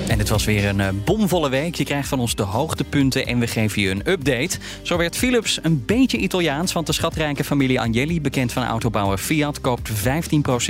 En 0.09 0.19
het 0.19 0.29
was 0.29 0.45
weer 0.45 0.69
een 0.69 0.79
uh, 0.79 0.89
bomvolle 1.05 1.49
week. 1.49 1.75
Je 1.75 1.85
krijgt 1.85 2.09
van 2.09 2.21
ons 2.21 2.35
de 2.35 2.43
hoogtepunten 2.43 3.27
en 3.27 3.39
we 3.39 3.47
geven 3.47 3.83
je 3.83 3.91
een 3.91 4.11
update. 4.11 4.59
Zo 4.83 4.97
werd 4.97 5.17
Philips 5.17 5.59
een 5.63 5.83
beetje 5.87 6.19
Italiaans, 6.19 6.73
want 6.73 6.87
de 6.87 6.93
schatrijke 6.93 7.45
familie 7.45 7.81
Agnelli, 7.81 8.21
bekend 8.21 8.53
van 8.53 8.65
autobouwer 8.65 9.19
Fiat, 9.19 9.61
koopt 9.61 9.91
15% 9.91 9.93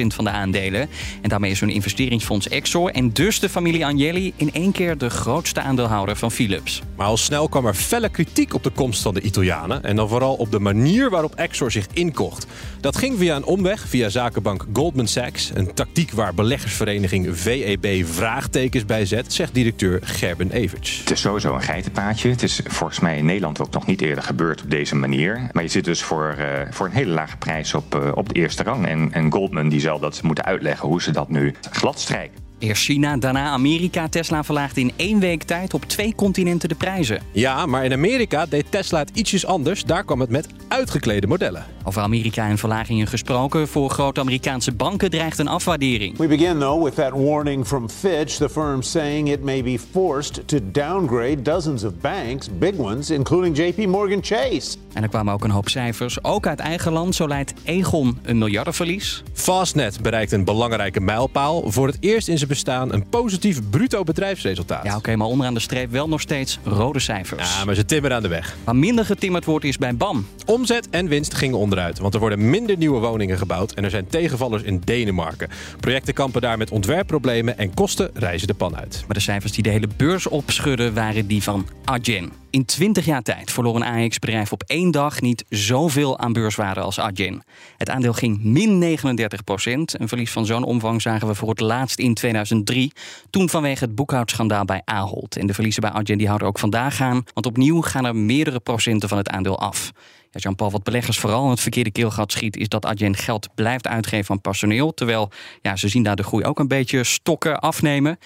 van 0.07 0.25
de 0.25 0.31
aandelen. 0.31 0.89
En 1.23 1.29
daarmee 1.29 1.51
is 1.51 1.61
hun 1.61 1.71
investeringsfonds 1.71 2.49
Exor 2.49 2.91
en 2.91 3.13
dus 3.13 3.41
de 3.41 3.49
familie 3.49 3.87
Agnelli 3.87 4.33
in 4.37 4.53
één 4.53 4.73
keer 4.73 4.99
de 4.99 5.11
grootste 5.11 5.61
aandeelhouder 5.61 6.17
van 6.17 6.31
Philips. 6.31 6.83
Maar 6.97 7.07
al 7.07 7.17
snel 7.17 7.49
kwam 7.49 7.67
er 7.67 7.75
felle 7.75 8.09
kritiek 8.09 8.55
op 8.55 8.63
de 8.63 8.71
komst 8.71 9.03
van 9.03 9.15
de 9.15 9.21
Italianen 9.21 9.85
en 9.85 9.97
dan 9.97 10.09
vooral 10.09 10.35
op 10.35 10.51
de 10.51 10.61
manier 10.61 11.11
waarop 11.11 11.35
Exor 11.35 11.71
zich 11.71 11.87
inkocht. 11.93 12.47
Dat 12.81 12.97
ging 12.97 13.19
via 13.19 13.37
een 13.37 13.45
omweg, 13.45 13.89
via 13.89 14.09
zakenbank 14.09 14.67
Goldman 14.73 15.07
Sachs, 15.09 15.51
een 15.55 15.75
tactiek 15.75 16.13
waar 16.13 16.35
beleggersvereniging 16.35 17.39
VEB 17.39 18.07
vraagtekens 18.07 18.85
bij 18.85 19.07
zet 19.07 19.24
zegt 19.33 19.55
directeur 19.55 20.01
Gerben 20.03 20.51
Everts. 20.51 20.99
Het 20.99 21.11
is 21.11 21.21
sowieso 21.21 21.55
een 21.55 21.63
geitenpaadje. 21.63 22.31
Het 22.31 22.43
is 22.43 22.61
volgens 22.65 23.01
mij 23.01 23.17
in 23.17 23.25
Nederland 23.25 23.61
ook 23.61 23.73
nog 23.73 23.87
niet 23.87 24.01
eerder 24.01 24.25
gebeurd 24.25 24.63
op 24.63 24.71
deze 24.71 24.97
manier. 24.97 25.49
Maar 25.53 25.63
je 25.63 25.69
zit 25.69 25.85
dus 25.85 26.03
voor, 26.03 26.37
uh, 26.39 26.45
voor 26.71 26.87
een 26.87 26.93
hele 26.93 27.13
lage 27.13 27.37
prijs 27.37 27.75
op, 27.75 27.95
uh, 27.95 28.11
op 28.15 28.29
de 28.29 28.35
eerste 28.35 28.63
rang. 28.63 28.87
En, 28.87 29.13
en 29.13 29.33
Goldman 29.33 29.69
die 29.69 29.81
zal 29.81 29.99
dat 29.99 30.23
moeten 30.23 30.45
uitleggen 30.45 30.89
hoe 30.89 31.03
ze 31.03 31.11
dat 31.11 31.29
nu 31.29 31.55
gladstrijken. 31.71 32.44
Eerst 32.59 32.83
China, 32.83 33.17
daarna 33.17 33.51
Amerika. 33.51 34.09
Tesla 34.09 34.45
verlaagde 34.45 34.81
in 34.81 34.93
één 34.97 35.19
week 35.19 35.43
tijd 35.43 35.75
op 35.75 35.85
twee 35.85 36.15
continenten 36.15 36.69
de 36.69 36.75
prijzen. 36.75 37.21
Ja, 37.33 37.67
maar 37.67 37.85
in 37.85 37.93
Amerika 37.93 38.47
deed 38.47 38.67
Tesla 38.71 38.99
het 38.99 39.11
ietsjes 39.15 39.47
anders. 39.47 39.85
Daar 39.85 40.05
kwam 40.05 40.21
het 40.21 40.31
met 40.31 40.47
uitgeklede 40.69 41.27
modellen. 41.27 41.65
Over 41.85 42.03
Amerika 42.03 42.49
en 42.49 42.59
verlagingen 42.59 43.07
gesproken. 43.07 43.69
Voor 43.69 43.91
grote 43.91 44.21
Amerikaanse 44.21 44.73
banken 44.73 45.11
dreigt 45.11 45.39
een 45.39 45.49
afwaardering. 45.49 46.17
We 46.17 46.27
begin 46.27 46.59
though 46.59 46.85
with 46.85 46.95
that 46.95 47.11
warning 47.11 47.67
from 47.67 47.89
Fitch. 47.89 48.37
The 48.37 48.49
firm 48.49 48.83
saying 48.83 49.29
it 49.29 49.43
may 49.43 49.63
be 49.63 49.79
forced 49.91 50.49
to 50.49 50.59
downgrade 50.73 51.43
dozens 51.43 51.85
of 51.85 51.93
banks, 52.01 52.49
big 52.59 52.77
ones, 52.77 53.11
including 53.11 53.57
JP 53.57 53.87
Morgan 53.87 54.19
Chase. 54.23 54.77
En 54.93 55.03
er 55.03 55.09
kwamen 55.09 55.33
ook 55.33 55.45
een 55.45 55.51
hoop 55.51 55.69
cijfers, 55.69 56.25
ook 56.25 56.47
uit 56.47 56.59
eigen 56.59 56.93
land. 56.93 57.15
Zo 57.15 57.29
leidt 57.29 57.55
Egon 57.65 58.19
een 58.23 58.39
miljardenverlies. 58.39 59.23
Fastnet 59.33 60.01
bereikt 60.03 60.33
een 60.33 60.45
belangrijke 60.45 61.01
mijlpaal. 61.01 61.71
Voor 61.71 61.87
het 61.87 61.97
eerst 62.01 62.29
in 62.29 62.37
zijn 62.37 62.44
bestaan 62.47 62.93
een 62.93 63.09
positief 63.09 63.61
bruto 63.71 64.03
bedrijfsresultaat. 64.03 64.85
Ja, 64.85 64.97
oké, 64.97 65.17
maar 65.17 65.27
onderaan 65.27 65.55
de 65.55 65.61
streep 65.61 65.91
wel 65.91 66.09
nog 66.09 66.21
steeds 66.21 66.59
rode 66.65 66.99
cijfers. 66.99 67.57
Ja, 67.57 67.65
maar 67.65 67.75
ze 67.75 67.85
timmeren 67.85 68.17
aan 68.17 68.23
de 68.23 68.29
weg. 68.29 68.57
Waar 68.65 68.77
minder 68.77 69.05
getimmerd 69.05 69.45
wordt 69.45 69.65
is 69.65 69.79
bij 69.79 69.97
BAM. 69.97 70.27
Omzet 70.47 70.91
en 70.91 71.09
winst 71.09 71.35
gingen 71.35 71.59
onderuit, 71.59 71.99
want 71.99 72.15
er 72.15 72.21
worden 72.21 72.51
minder 72.51 72.77
nieuwe 72.77 73.01
woningen 73.01 73.39
gebouwd 73.39 73.73
en 73.73 73.85
er 73.85 73.91
zijn 73.91 74.07
tegenvallers 74.07 74.63
in 74.63 74.83
Denemarken. 74.85 75.49
Projecten 75.81 76.15
kampen 76.15 76.41
daar 76.41 76.59
met 76.59 76.71
ontwerpproblemen 76.71 77.59
en 77.59 77.75
kosten 77.75 78.11
reizen 78.15 78.47
de 78.47 78.55
pan 78.55 78.77
uit. 78.77 79.05
Maar 79.07 79.17
de 79.17 79.23
cijfers 79.23 79.53
die 79.53 79.63
de 79.63 79.71
hele 79.71 79.89
beurs 79.97 80.27
opschudden 80.27 80.95
waren 80.95 81.27
die 81.27 81.43
van 81.43 81.69
Adyen. 81.85 82.33
In 82.55 82.65
20 82.65 83.05
jaar 83.05 83.23
tijd 83.23 83.51
verloor 83.51 83.77
een 83.77 84.05
AX-bedrijf 84.05 84.53
op 84.53 84.63
één 84.67 84.91
dag 84.91 85.21
niet 85.21 85.45
zoveel 85.49 86.19
aan 86.19 86.33
beurswaarde 86.33 86.81
als 86.81 86.99
Adyen. 86.99 87.43
Het 87.77 87.91
aandeel 87.91 88.13
ging 88.13 88.45
min 88.45 88.79
39 88.79 89.45
procent. 89.45 90.01
Een 90.01 90.09
verlies 90.09 90.31
van 90.31 90.47
zo'n 90.47 90.65
omvang 90.65 91.03
zagen 91.03 91.29
we 91.29 91.35
voor 91.35 91.49
het 91.49 91.61
laatst 91.61 91.99
in 91.99 92.15
2003. 92.35 92.93
Toen 93.31 93.49
vanwege 93.49 93.85
het 93.85 93.95
boekhoudschandaal 93.95 94.65
bij 94.65 94.83
Ahold. 94.85 95.37
En 95.37 95.47
de 95.47 95.55
verliezen 95.55 95.83
bij 95.83 95.91
Adyen 95.91 96.19
die 96.19 96.27
houden 96.27 96.49
ook 96.49 96.59
vandaag 96.59 97.01
aan. 97.01 97.25
Want 97.35 97.47
opnieuw 97.47 97.81
gaan 97.81 98.05
er 98.05 98.17
meerdere 98.17 98.61
procenten 98.61 99.09
van 99.09 99.19
het 99.19 99.29
aandeel 99.29 99.59
af. 99.59 99.93
Ja, 100.31 100.41
Jean-Paul, 100.41 100.71
wat 100.71 100.83
beleggers 100.83 101.19
vooral 101.19 101.45
in 101.45 101.51
het 101.51 101.61
verkeerde 101.61 101.91
keelgat 101.91 102.33
schiet... 102.33 102.57
is 102.57 102.69
dat 102.69 102.87
Adyen 102.87 103.17
geld 103.17 103.55
blijft 103.55 103.87
uitgeven 103.87 104.35
aan 104.35 104.41
personeel. 104.41 104.95
Terwijl 104.95 105.31
ja, 105.63 105.77
ze 105.77 105.89
zien 105.89 106.03
daar 106.03 106.17
de 106.17 106.23
groei 106.23 106.45
ook 106.45 106.59
een 106.59 106.69
beetje 106.69 107.05
stokken 107.05 107.61
afnemen. 107.61 108.19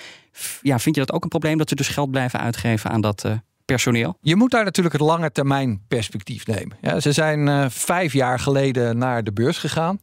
Ja, 0.62 0.78
vind 0.78 0.94
je 0.94 1.00
dat 1.00 1.12
ook 1.12 1.22
een 1.22 1.28
probleem 1.28 1.58
dat 1.58 1.68
ze 1.68 1.74
dus 1.74 1.88
geld 1.88 2.10
blijven 2.10 2.40
uitgeven 2.40 2.90
aan 2.90 3.00
dat... 3.00 3.24
Uh, 3.24 3.32
personeel? 3.64 4.16
Je 4.20 4.36
moet 4.36 4.50
daar 4.50 4.64
natuurlijk 4.64 4.94
het 4.94 5.04
lange 5.04 5.32
termijn 5.32 5.80
perspectief 5.88 6.46
nemen. 6.46 6.76
Ja, 6.80 7.00
ze 7.00 7.12
zijn 7.12 7.46
uh, 7.46 7.66
vijf 7.68 8.12
jaar 8.12 8.38
geleden 8.38 8.98
naar 8.98 9.24
de 9.24 9.32
beurs 9.32 9.58
gegaan. 9.58 10.00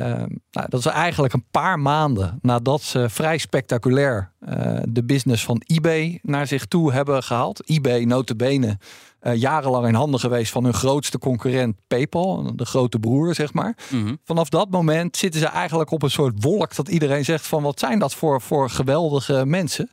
Uh, 0.00 0.06
nou, 0.50 0.68
dat 0.68 0.80
is 0.80 0.86
eigenlijk 0.86 1.32
een 1.32 1.46
paar 1.50 1.78
maanden 1.78 2.38
nadat 2.42 2.82
ze 2.82 3.08
vrij 3.08 3.38
spectaculair 3.38 4.32
uh, 4.48 4.78
de 4.88 5.04
business 5.04 5.44
van 5.44 5.62
eBay 5.66 6.18
naar 6.22 6.46
zich 6.46 6.66
toe 6.66 6.92
hebben 6.92 7.22
gehaald. 7.22 7.68
eBay, 7.68 8.04
notabene, 8.04 8.78
uh, 9.22 9.34
jarenlang 9.34 9.86
in 9.86 9.94
handen 9.94 10.20
geweest 10.20 10.52
van 10.52 10.64
hun 10.64 10.74
grootste 10.74 11.18
concurrent 11.18 11.76
PayPal, 11.86 12.56
de 12.56 12.64
grote 12.64 12.98
broer, 12.98 13.34
zeg 13.34 13.52
maar. 13.52 13.76
Mm 13.90 14.06
-hmm. 14.06 14.18
Vanaf 14.24 14.48
dat 14.48 14.70
moment 14.70 15.16
zitten 15.16 15.40
ze 15.40 15.46
eigenlijk 15.46 15.90
op 15.90 16.02
een 16.02 16.10
soort 16.10 16.42
wolk 16.42 16.74
dat 16.74 16.88
iedereen 16.88 17.24
zegt 17.24 17.46
van 17.46 17.62
wat 17.62 17.78
zijn 17.78 17.98
dat 17.98 18.14
voor, 18.14 18.40
voor 18.40 18.70
geweldige 18.70 19.46
mensen. 19.46 19.90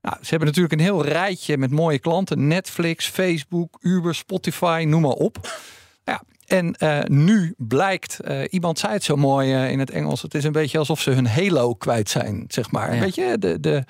Nou, 0.00 0.16
ze 0.20 0.28
hebben 0.28 0.48
natuurlijk 0.48 0.74
een 0.74 0.86
heel 0.86 1.04
rijtje 1.04 1.58
met 1.58 1.70
mooie 1.70 1.98
klanten. 1.98 2.46
Netflix, 2.46 3.08
Facebook, 3.08 3.78
Uber, 3.80 4.14
Spotify, 4.14 4.84
noem 4.88 5.00
maar 5.00 5.10
op. 5.10 5.48
Ja, 6.04 6.22
en 6.54 6.74
uh, 6.78 7.02
nu 7.02 7.54
blijkt, 7.58 8.18
uh, 8.24 8.40
iemand 8.50 8.78
zei 8.78 8.92
het 8.92 9.04
zo 9.04 9.16
mooi 9.16 9.54
uh, 9.54 9.70
in 9.70 9.78
het 9.78 9.90
Engels, 9.90 10.22
het 10.22 10.34
is 10.34 10.44
een 10.44 10.52
beetje 10.52 10.78
alsof 10.78 11.00
ze 11.00 11.10
hun 11.10 11.26
halo 11.26 11.74
kwijt 11.74 12.10
zijn, 12.10 12.44
zeg 12.48 12.70
maar. 12.70 12.94
Ja. 12.94 13.00
Weet 13.00 13.14
je, 13.14 13.36
de, 13.38 13.60
de, 13.60 13.84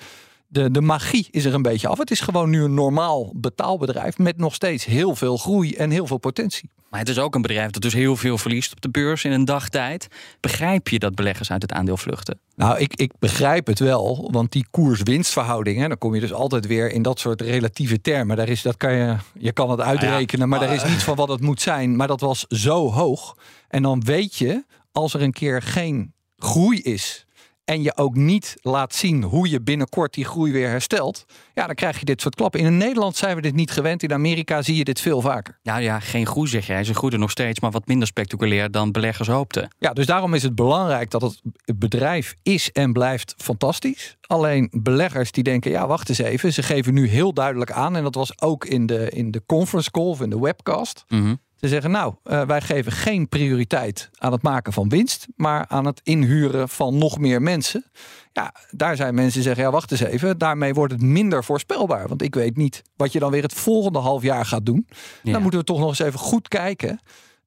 de, 0.55 0.71
de 0.71 0.81
magie 0.81 1.27
is 1.31 1.45
er 1.45 1.53
een 1.53 1.61
beetje 1.61 1.87
af. 1.87 1.97
Het 1.97 2.11
is 2.11 2.19
gewoon 2.19 2.49
nu 2.49 2.63
een 2.63 2.73
normaal 2.73 3.33
betaalbedrijf 3.35 4.17
met 4.17 4.37
nog 4.37 4.53
steeds 4.53 4.85
heel 4.85 5.15
veel 5.15 5.37
groei 5.37 5.73
en 5.75 5.89
heel 5.89 6.07
veel 6.07 6.17
potentie. 6.17 6.69
Maar 6.89 6.99
het 6.99 7.09
is 7.09 7.19
ook 7.19 7.35
een 7.35 7.41
bedrijf 7.41 7.71
dat 7.71 7.81
dus 7.81 7.93
heel 7.93 8.15
veel 8.15 8.37
verliest 8.37 8.71
op 8.71 8.81
de 8.81 8.89
beurs 8.89 9.23
in 9.23 9.31
een 9.31 9.45
dagtijd. 9.45 10.07
Begrijp 10.39 10.87
je 10.87 10.99
dat 10.99 11.15
beleggers 11.15 11.51
uit 11.51 11.61
het 11.61 11.71
aandeel 11.71 11.97
vluchten? 11.97 12.39
Nou, 12.55 12.79
ik, 12.79 12.95
ik 12.95 13.11
begrijp 13.19 13.67
het 13.67 13.79
wel, 13.79 14.29
want 14.31 14.51
die 14.51 14.65
koers-winstverhouding, 14.71 15.87
dan 15.87 15.97
kom 15.97 16.15
je 16.15 16.21
dus 16.21 16.33
altijd 16.33 16.67
weer 16.67 16.91
in 16.91 17.01
dat 17.01 17.19
soort 17.19 17.41
relatieve 17.41 18.01
termen. 18.01 18.37
Daar 18.37 18.49
is, 18.49 18.61
dat 18.61 18.77
kan 18.77 18.93
je, 18.93 19.15
je 19.33 19.51
kan 19.51 19.69
het 19.69 19.81
uitrekenen, 19.81 20.49
maar, 20.49 20.59
maar 20.59 20.67
daar 20.67 20.77
is 20.77 20.91
niet 20.91 21.03
van 21.03 21.15
wat 21.15 21.29
het 21.29 21.41
moet 21.41 21.61
zijn. 21.61 21.95
Maar 21.95 22.07
dat 22.07 22.21
was 22.21 22.45
zo 22.47 22.91
hoog. 22.91 23.37
En 23.67 23.81
dan 23.81 24.03
weet 24.03 24.35
je, 24.35 24.63
als 24.91 25.13
er 25.13 25.21
een 25.21 25.33
keer 25.33 25.61
geen 25.61 26.13
groei 26.37 26.81
is 26.81 27.24
en 27.65 27.81
je 27.81 27.97
ook 27.97 28.15
niet 28.15 28.55
laat 28.61 28.95
zien 28.95 29.23
hoe 29.23 29.49
je 29.49 29.61
binnenkort 29.61 30.13
die 30.13 30.25
groei 30.25 30.51
weer 30.51 30.69
herstelt, 30.69 31.25
ja, 31.53 31.65
dan 31.65 31.75
krijg 31.75 31.99
je 31.99 32.05
dit 32.05 32.21
soort 32.21 32.35
klappen. 32.35 32.59
In 32.59 32.77
Nederland 32.77 33.15
zijn 33.15 33.35
we 33.35 33.41
dit 33.41 33.53
niet 33.53 33.71
gewend. 33.71 34.03
In 34.03 34.13
Amerika 34.13 34.61
zie 34.61 34.75
je 34.75 34.83
dit 34.83 35.01
veel 35.01 35.21
vaker. 35.21 35.59
Nou 35.63 35.81
ja, 35.81 35.99
geen 35.99 36.25
groei 36.25 36.47
zeg 36.47 36.67
jij. 36.67 36.83
Ze 36.83 36.93
groeien 36.93 37.19
nog 37.19 37.31
steeds, 37.31 37.59
maar 37.59 37.71
wat 37.71 37.87
minder 37.87 38.07
spectaculair 38.07 38.71
dan 38.71 38.91
beleggers 38.91 39.27
hoopten. 39.27 39.75
Ja, 39.79 39.93
dus 39.93 40.05
daarom 40.05 40.33
is 40.33 40.43
het 40.43 40.55
belangrijk 40.55 41.09
dat 41.09 41.21
het 41.21 41.79
bedrijf 41.79 42.35
is 42.43 42.71
en 42.71 42.93
blijft 42.93 43.33
fantastisch. 43.37 44.17
Alleen 44.21 44.69
beleggers 44.71 45.31
die 45.31 45.43
denken, 45.43 45.71
ja, 45.71 45.87
wacht 45.87 46.09
eens 46.09 46.17
even. 46.17 46.53
Ze 46.53 46.63
geven 46.63 46.93
nu 46.93 47.07
heel 47.07 47.33
duidelijk 47.33 47.71
aan, 47.71 47.95
en 47.95 48.03
dat 48.03 48.15
was 48.15 48.41
ook 48.41 48.65
in 48.65 48.85
de, 48.85 49.09
in 49.09 49.31
de 49.31 49.41
conference 49.45 49.91
call 49.91 50.03
of 50.03 50.21
in 50.21 50.29
de 50.29 50.39
webcast. 50.39 51.03
Mm 51.07 51.23
-hmm. 51.23 51.39
Ze 51.65 51.71
zeggen, 51.71 51.91
nou, 51.91 52.13
uh, 52.23 52.41
wij 52.41 52.61
geven 52.61 52.91
geen 52.91 53.29
prioriteit 53.29 54.09
aan 54.17 54.31
het 54.31 54.41
maken 54.41 54.73
van 54.73 54.89
winst, 54.89 55.27
maar 55.35 55.65
aan 55.67 55.85
het 55.85 56.01
inhuren 56.03 56.69
van 56.69 56.97
nog 56.97 57.17
meer 57.17 57.41
mensen. 57.41 57.85
Ja, 58.33 58.53
daar 58.71 58.95
zijn 58.95 59.15
mensen 59.15 59.33
die 59.33 59.43
zeggen, 59.43 59.63
ja, 59.63 59.71
wacht 59.71 59.91
eens 59.91 60.01
even, 60.01 60.37
daarmee 60.37 60.73
wordt 60.73 60.93
het 60.93 61.01
minder 61.01 61.43
voorspelbaar. 61.43 62.07
Want 62.07 62.21
ik 62.21 62.35
weet 62.35 62.57
niet 62.57 62.81
wat 62.95 63.11
je 63.11 63.19
dan 63.19 63.31
weer 63.31 63.41
het 63.41 63.53
volgende 63.53 63.99
half 63.99 64.21
jaar 64.21 64.45
gaat 64.45 64.65
doen. 64.65 64.87
Ja. 65.23 65.31
Dan 65.31 65.41
moeten 65.41 65.59
we 65.59 65.65
toch 65.65 65.79
nog 65.79 65.87
eens 65.87 65.99
even 65.99 66.19
goed 66.19 66.47
kijken 66.47 66.99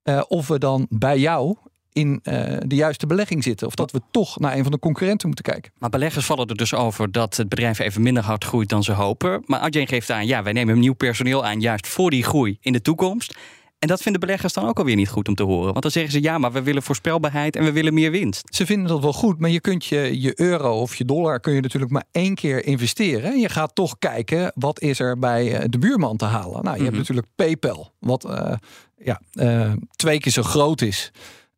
uh, 0.04 0.22
of 0.28 0.48
we 0.48 0.58
dan 0.58 0.86
bij 0.90 1.18
jou 1.18 1.56
in 1.92 2.20
uh, 2.22 2.56
de 2.66 2.74
juiste 2.74 3.06
belegging 3.06 3.42
zitten. 3.42 3.66
Of 3.66 3.74
dat 3.74 3.90
we 3.90 4.00
toch 4.10 4.38
naar 4.38 4.56
een 4.56 4.62
van 4.62 4.72
de 4.72 4.78
concurrenten 4.78 5.26
moeten 5.26 5.44
kijken. 5.44 5.72
Maar 5.78 5.90
beleggers 5.90 6.26
vallen 6.26 6.46
er 6.46 6.56
dus 6.56 6.74
over 6.74 7.12
dat 7.12 7.36
het 7.36 7.48
bedrijf 7.48 7.78
even 7.78 8.02
minder 8.02 8.22
hard 8.22 8.44
groeit 8.44 8.68
dan 8.68 8.82
ze 8.82 8.92
hopen. 8.92 9.42
Maar 9.46 9.60
Adyen 9.60 9.86
geeft 9.86 10.10
aan, 10.10 10.26
ja, 10.26 10.42
wij 10.42 10.52
nemen 10.52 10.78
nieuw 10.78 10.94
personeel 10.94 11.44
aan 11.44 11.60
juist 11.60 11.86
voor 11.86 12.10
die 12.10 12.24
groei 12.24 12.58
in 12.60 12.72
de 12.72 12.82
toekomst. 12.82 13.36
En 13.78 13.88
dat 13.88 14.02
vinden 14.02 14.20
beleggers 14.20 14.52
dan 14.52 14.68
ook 14.68 14.78
alweer 14.78 14.96
niet 14.96 15.08
goed 15.08 15.28
om 15.28 15.34
te 15.34 15.42
horen. 15.42 15.70
Want 15.70 15.82
dan 15.82 15.90
zeggen 15.90 16.12
ze 16.12 16.22
ja, 16.22 16.38
maar 16.38 16.52
we 16.52 16.62
willen 16.62 16.82
voorspelbaarheid 16.82 17.56
en 17.56 17.64
we 17.64 17.72
willen 17.72 17.94
meer 17.94 18.10
winst. 18.10 18.54
Ze 18.54 18.66
vinden 18.66 18.88
dat 18.88 19.02
wel 19.02 19.12
goed, 19.12 19.38
maar 19.38 19.50
je 19.50 19.60
kunt 19.60 19.84
je, 19.84 20.20
je 20.20 20.40
euro 20.40 20.80
of 20.80 20.94
je 20.94 21.04
dollar 21.04 21.40
kun 21.40 21.52
je 21.52 21.60
natuurlijk 21.60 21.92
maar 21.92 22.04
één 22.10 22.34
keer 22.34 22.64
investeren. 22.64 23.32
En 23.32 23.38
je 23.38 23.48
gaat 23.48 23.74
toch 23.74 23.98
kijken 23.98 24.52
wat 24.54 24.80
is 24.80 25.00
er 25.00 25.18
bij 25.18 25.68
de 25.68 25.78
buurman 25.78 26.16
te 26.16 26.24
halen. 26.24 26.64
Nou, 26.64 26.76
je 26.76 26.84
hebt 26.84 26.96
natuurlijk 26.96 27.26
PayPal, 27.34 27.92
wat 27.98 28.26
uh, 28.26 28.52
ja, 28.96 29.20
uh, 29.32 29.72
twee 29.96 30.20
keer 30.20 30.32
zo 30.32 30.42
groot 30.42 30.80
is. 30.80 31.10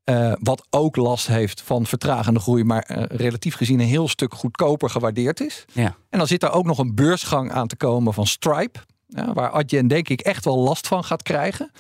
Uh, 0.04 0.32
wat 0.40 0.66
ook 0.70 0.96
last 0.96 1.26
heeft 1.26 1.60
van 1.60 1.86
vertragende 1.86 2.40
groei, 2.40 2.64
maar 2.64 3.06
relatief 3.08 3.54
gezien 3.54 3.80
een 3.80 3.86
heel 3.86 4.08
stuk 4.08 4.34
goedkoper 4.34 4.90
gewaardeerd 4.90 5.40
is. 5.40 5.64
Ja. 5.72 5.96
En 6.10 6.18
dan 6.18 6.26
zit 6.26 6.40
daar 6.40 6.52
ook 6.52 6.64
nog 6.66 6.78
een 6.78 6.94
beursgang 6.94 7.52
aan 7.52 7.66
te 7.66 7.76
komen 7.76 8.14
van 8.14 8.26
Stripe. 8.26 8.78
Ja, 9.06 9.32
waar 9.32 9.50
Adyen 9.50 9.88
denk 9.88 10.08
ik 10.08 10.20
echt 10.20 10.44
wel 10.44 10.58
last 10.58 10.86
van 10.86 11.04
gaat 11.04 11.22
krijgen. 11.22 11.70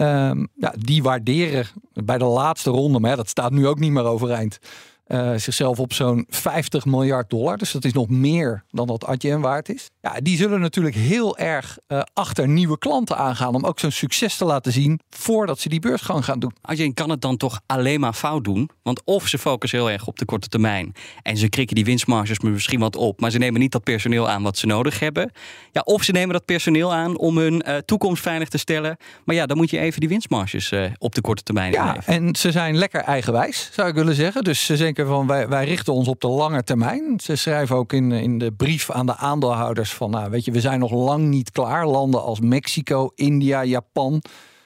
Um, 0.00 0.48
ja, 0.54 0.74
die 0.78 1.02
waarderen 1.02 1.66
bij 1.92 2.18
de 2.18 2.24
laatste 2.24 2.70
ronde, 2.70 3.00
maar 3.00 3.16
dat 3.16 3.28
staat 3.28 3.52
nu 3.52 3.66
ook 3.66 3.78
niet 3.78 3.92
meer 3.92 4.04
overeind. 4.04 4.58
Eh, 5.08 5.32
zichzelf 5.36 5.78
op 5.78 5.92
zo'n 5.92 6.26
50 6.28 6.84
miljard 6.84 7.30
dollar. 7.30 7.58
Dus 7.58 7.72
dat 7.72 7.84
is 7.84 7.92
nog 7.92 8.08
meer 8.08 8.64
dan 8.70 8.86
dat 8.86 9.04
Adyen 9.06 9.40
waard 9.40 9.68
is. 9.68 9.90
Ja, 10.00 10.20
die 10.22 10.36
zullen 10.36 10.60
natuurlijk 10.60 10.94
heel 10.94 11.38
erg 11.38 11.78
uh, 11.88 12.02
achter 12.14 12.48
nieuwe 12.48 12.78
klanten 12.78 13.16
aangaan. 13.16 13.54
Om 13.54 13.64
ook 13.64 13.78
zo'n 13.78 13.90
succes 13.90 14.36
te 14.36 14.44
laten 14.44 14.72
zien 14.72 15.00
voordat 15.10 15.58
ze 15.58 15.68
die 15.68 15.80
beursgang 15.80 16.24
gaan 16.24 16.38
doen. 16.38 16.52
Adyen 16.60 16.94
kan 16.94 17.10
het 17.10 17.20
dan 17.20 17.36
toch 17.36 17.60
alleen 17.66 18.00
maar 18.00 18.12
fout 18.12 18.44
doen. 18.44 18.70
Want 18.82 19.02
of 19.04 19.28
ze 19.28 19.38
focussen 19.38 19.78
heel 19.78 19.90
erg 19.90 20.06
op 20.06 20.18
de 20.18 20.24
korte 20.24 20.48
termijn. 20.48 20.94
En 21.22 21.36
ze 21.36 21.48
krikken 21.48 21.74
die 21.74 21.84
winstmarges 21.84 22.38
misschien 22.38 22.80
wat 22.80 22.96
op. 22.96 23.20
Maar 23.20 23.30
ze 23.30 23.38
nemen 23.38 23.60
niet 23.60 23.72
dat 23.72 23.84
personeel 23.84 24.28
aan 24.28 24.42
wat 24.42 24.58
ze 24.58 24.66
nodig 24.66 25.00
hebben. 25.00 25.30
Ja, 25.72 25.80
of 25.80 26.02
ze 26.02 26.12
nemen 26.12 26.32
dat 26.32 26.44
personeel 26.44 26.94
aan 26.94 27.18
om 27.18 27.38
hun 27.38 27.64
uh, 27.66 27.76
toekomst 27.76 28.22
veilig 28.22 28.48
te 28.48 28.58
stellen. 28.58 28.96
Maar 29.24 29.36
ja, 29.36 29.46
dan 29.46 29.56
moet 29.56 29.70
je 29.70 29.78
even 29.78 30.00
die 30.00 30.08
winstmarges 30.08 30.72
op 30.98 31.14
de 31.14 31.20
korte 31.20 31.42
termijn 31.42 31.72
ja, 31.72 31.96
En 32.04 32.36
ze 32.36 32.50
zijn 32.50 32.76
lekker 32.76 33.00
eigenwijs, 33.00 33.70
zou 33.72 33.88
ik 33.88 33.94
willen 33.94 34.14
zeggen. 34.14 34.44
Dus 34.44 34.66
ze 34.66 34.76
van 35.06 35.26
wij, 35.26 35.48
wij 35.48 35.64
richten 35.64 35.92
ons 35.92 36.08
op 36.08 36.20
de 36.20 36.28
lange 36.28 36.64
termijn. 36.64 37.20
Ze 37.20 37.36
schrijven 37.36 37.76
ook 37.76 37.92
in, 37.92 38.12
in 38.12 38.38
de 38.38 38.52
brief 38.52 38.90
aan 38.90 39.06
de 39.06 39.16
aandeelhouders 39.16 39.94
van 39.94 40.10
nou, 40.10 40.30
weet 40.30 40.44
je, 40.44 40.50
we 40.50 40.60
zijn 40.60 40.78
nog 40.78 40.90
lang 40.90 41.26
niet 41.28 41.50
klaar. 41.50 41.86
Landen 41.86 42.22
als 42.22 42.40
Mexico, 42.40 43.10
India, 43.14 43.64
Japan 43.64 44.22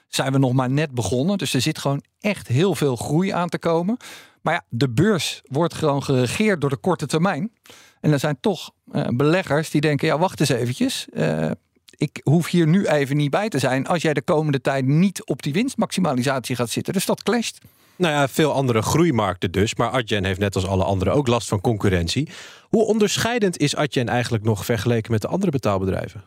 zijn 0.08 0.32
we 0.32 0.38
nog 0.38 0.52
maar 0.52 0.70
net 0.70 0.90
begonnen. 0.90 1.38
Dus 1.38 1.54
er 1.54 1.60
zit 1.60 1.78
gewoon 1.78 2.02
echt 2.20 2.48
heel 2.48 2.74
veel 2.74 2.96
groei 2.96 3.30
aan 3.30 3.48
te 3.48 3.58
komen. 3.58 3.96
Maar 4.42 4.54
ja, 4.54 4.62
de 4.68 4.90
beurs 4.90 5.40
wordt 5.44 5.74
gewoon 5.74 6.02
geregeerd 6.02 6.60
door 6.60 6.70
de 6.70 6.76
korte 6.76 7.06
termijn. 7.06 7.52
En 8.00 8.12
er 8.12 8.18
zijn 8.18 8.36
toch 8.40 8.70
uh, 8.92 9.06
beleggers 9.08 9.70
die 9.70 9.80
denken, 9.80 10.06
ja 10.06 10.18
wacht 10.18 10.40
eens 10.40 10.48
eventjes. 10.48 11.06
Uh, 11.12 11.50
ik 11.96 12.20
hoef 12.22 12.46
hier 12.50 12.66
nu 12.66 12.86
even 12.86 13.16
niet 13.16 13.30
bij 13.30 13.48
te 13.48 13.58
zijn 13.58 13.86
als 13.86 14.02
jij 14.02 14.14
de 14.14 14.22
komende 14.22 14.60
tijd 14.60 14.86
niet 14.86 15.24
op 15.24 15.42
die 15.42 15.52
winstmaximalisatie 15.52 16.56
gaat 16.56 16.70
zitten. 16.70 16.92
Dus 16.92 17.06
dat 17.06 17.22
clasht. 17.22 17.58
Nou 17.96 18.14
ja, 18.14 18.28
veel 18.28 18.52
andere 18.52 18.82
groeimarkten 18.82 19.50
dus. 19.50 19.74
Maar 19.74 19.90
Adyen 19.90 20.24
heeft 20.24 20.40
net 20.40 20.54
als 20.54 20.66
alle 20.66 20.84
anderen 20.84 21.14
ook 21.14 21.26
last 21.26 21.48
van 21.48 21.60
concurrentie. 21.60 22.28
Hoe 22.68 22.84
onderscheidend 22.84 23.58
is 23.58 23.76
Adyen 23.76 24.08
eigenlijk 24.08 24.44
nog 24.44 24.64
vergeleken 24.64 25.12
met 25.12 25.20
de 25.20 25.28
andere 25.28 25.50
betaalbedrijven? 25.50 26.24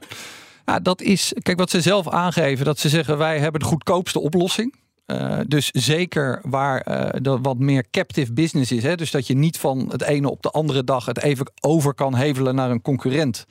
Ja, 0.66 0.80
dat 0.80 1.02
is, 1.02 1.34
kijk 1.42 1.58
wat 1.58 1.70
ze 1.70 1.82
zelf 1.82 2.10
aangeven, 2.10 2.66
dat 2.66 2.80
ze 2.80 2.90
zeggen 2.90 3.18
wij 3.18 3.40
hebben 3.40 3.62
de 3.62 3.68
goedkoopste 3.68 4.20
oplossing. 4.20 4.76
Uh, 5.08 5.40
dus 5.48 5.70
zeker 5.72 6.42
waar 6.44 6.88
uh, 6.88 7.22
dat 7.22 7.40
wat 7.42 7.58
meer 7.58 7.86
captive 7.92 8.34
business 8.34 8.72
is. 8.72 8.84
Hè? 8.84 8.96
Dus 8.96 9.12
dat 9.12 9.28
je 9.28 9.36
niet 9.36 9.58
van 9.58 9.88
het 9.92 10.02
ene 10.02 10.30
op 10.30 10.42
de 10.42 10.50
andere 10.50 10.84
dag 10.84 11.06
het 11.06 11.22
even 11.22 11.52
over 11.62 11.94
kan 11.94 12.16
hevelen 12.16 12.56
naar 12.56 12.72
een 12.72 12.82
concurrent. 12.82 13.46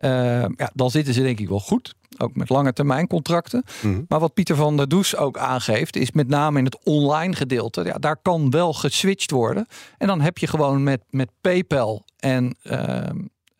Uh, 0.00 0.10
ja, 0.56 0.70
dan 0.74 0.90
zitten 0.90 1.14
ze 1.14 1.22
denk 1.22 1.40
ik 1.40 1.48
wel 1.48 1.60
goed. 1.60 1.94
Ook 2.18 2.36
met 2.36 2.48
lange 2.48 2.72
termijn 2.72 3.06
contracten. 3.06 3.64
Mm. 3.82 4.04
Maar 4.08 4.20
wat 4.20 4.34
Pieter 4.34 4.56
van 4.56 4.76
der 4.76 4.88
Does 4.88 5.16
ook 5.16 5.38
aangeeft, 5.38 5.96
is 5.96 6.10
met 6.10 6.28
name 6.28 6.58
in 6.58 6.64
het 6.64 6.84
online 6.84 7.34
gedeelte. 7.34 7.84
Ja, 7.84 7.98
daar 7.98 8.16
kan 8.22 8.50
wel 8.50 8.72
geswitcht 8.72 9.30
worden. 9.30 9.66
En 9.98 10.06
dan 10.06 10.20
heb 10.20 10.38
je 10.38 10.46
gewoon 10.46 10.82
met, 10.82 11.02
met 11.10 11.30
PayPal 11.40 12.04
en 12.16 12.56
uh, 12.62 13.00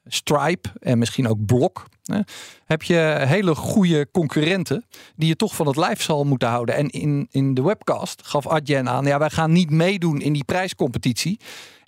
Stripe 0.05 0.69
en 0.81 0.99
misschien 0.99 1.29
ook 1.29 1.47
Block. 1.47 1.87
Hè, 2.05 2.21
heb 2.65 2.83
je 2.83 3.17
hele 3.19 3.55
goede 3.55 4.09
concurrenten 4.11 4.85
die 5.17 5.29
je 5.29 5.37
toch 5.37 5.57
van 5.57 5.67
het 5.67 5.77
lijf 5.77 6.03
zal 6.03 6.25
moeten 6.25 6.49
houden. 6.49 6.75
En 6.75 6.89
in, 6.89 7.27
in 7.31 7.55
de 7.55 7.63
webcast 7.63 8.27
gaf 8.27 8.47
Adyen 8.47 8.89
aan, 8.89 9.05
ja, 9.05 9.19
wij 9.19 9.31
gaan 9.31 9.53
niet 9.53 9.71
meedoen 9.71 10.21
in 10.21 10.33
die 10.33 10.45
prijscompetitie. 10.45 11.41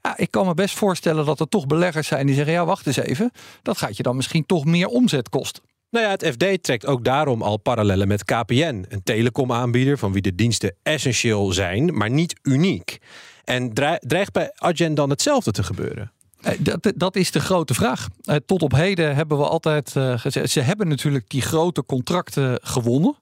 Ja, 0.02 0.16
ik 0.16 0.30
kan 0.30 0.46
me 0.46 0.54
best 0.54 0.74
voorstellen 0.74 1.24
dat 1.24 1.40
er 1.40 1.48
toch 1.48 1.66
beleggers 1.66 2.06
zijn 2.06 2.26
die 2.26 2.34
zeggen: 2.34 2.52
ja, 2.52 2.64
wacht 2.64 2.86
eens 2.86 2.96
even, 2.96 3.30
dat 3.62 3.78
gaat 3.78 3.96
je 3.96 4.02
dan 4.02 4.16
misschien 4.16 4.46
toch 4.46 4.64
meer 4.64 4.86
omzet 4.86 5.28
kosten. 5.28 5.62
Nou 5.90 6.04
ja, 6.04 6.10
het 6.10 6.26
FD 6.26 6.62
trekt 6.62 6.86
ook 6.86 7.04
daarom 7.04 7.42
al 7.42 7.56
parallellen 7.56 8.08
met 8.08 8.24
KPN, 8.24 8.84
een 8.88 9.02
telecomaanbieder 9.02 9.98
van 9.98 10.12
wie 10.12 10.22
de 10.22 10.34
diensten 10.34 10.74
essentieel 10.82 11.52
zijn, 11.52 11.96
maar 11.96 12.10
niet 12.10 12.38
uniek. 12.42 12.98
En 13.44 13.72
dreigt 14.00 14.32
bij 14.32 14.52
Adyen 14.54 14.94
dan 14.94 15.10
hetzelfde 15.10 15.50
te 15.50 15.62
gebeuren? 15.62 16.12
Dat, 16.58 16.92
dat 16.96 17.16
is 17.16 17.30
de 17.30 17.40
grote 17.40 17.74
vraag. 17.74 18.08
Eh, 18.24 18.36
tot 18.46 18.62
op 18.62 18.72
heden 18.72 19.14
hebben 19.14 19.38
we 19.38 19.46
altijd 19.46 19.94
uh, 19.96 20.18
gezegd. 20.18 20.50
Ze 20.50 20.60
hebben 20.60 20.88
natuurlijk 20.88 21.28
die 21.28 21.42
grote 21.42 21.84
contracten 21.84 22.58
gewonnen. 22.62 23.16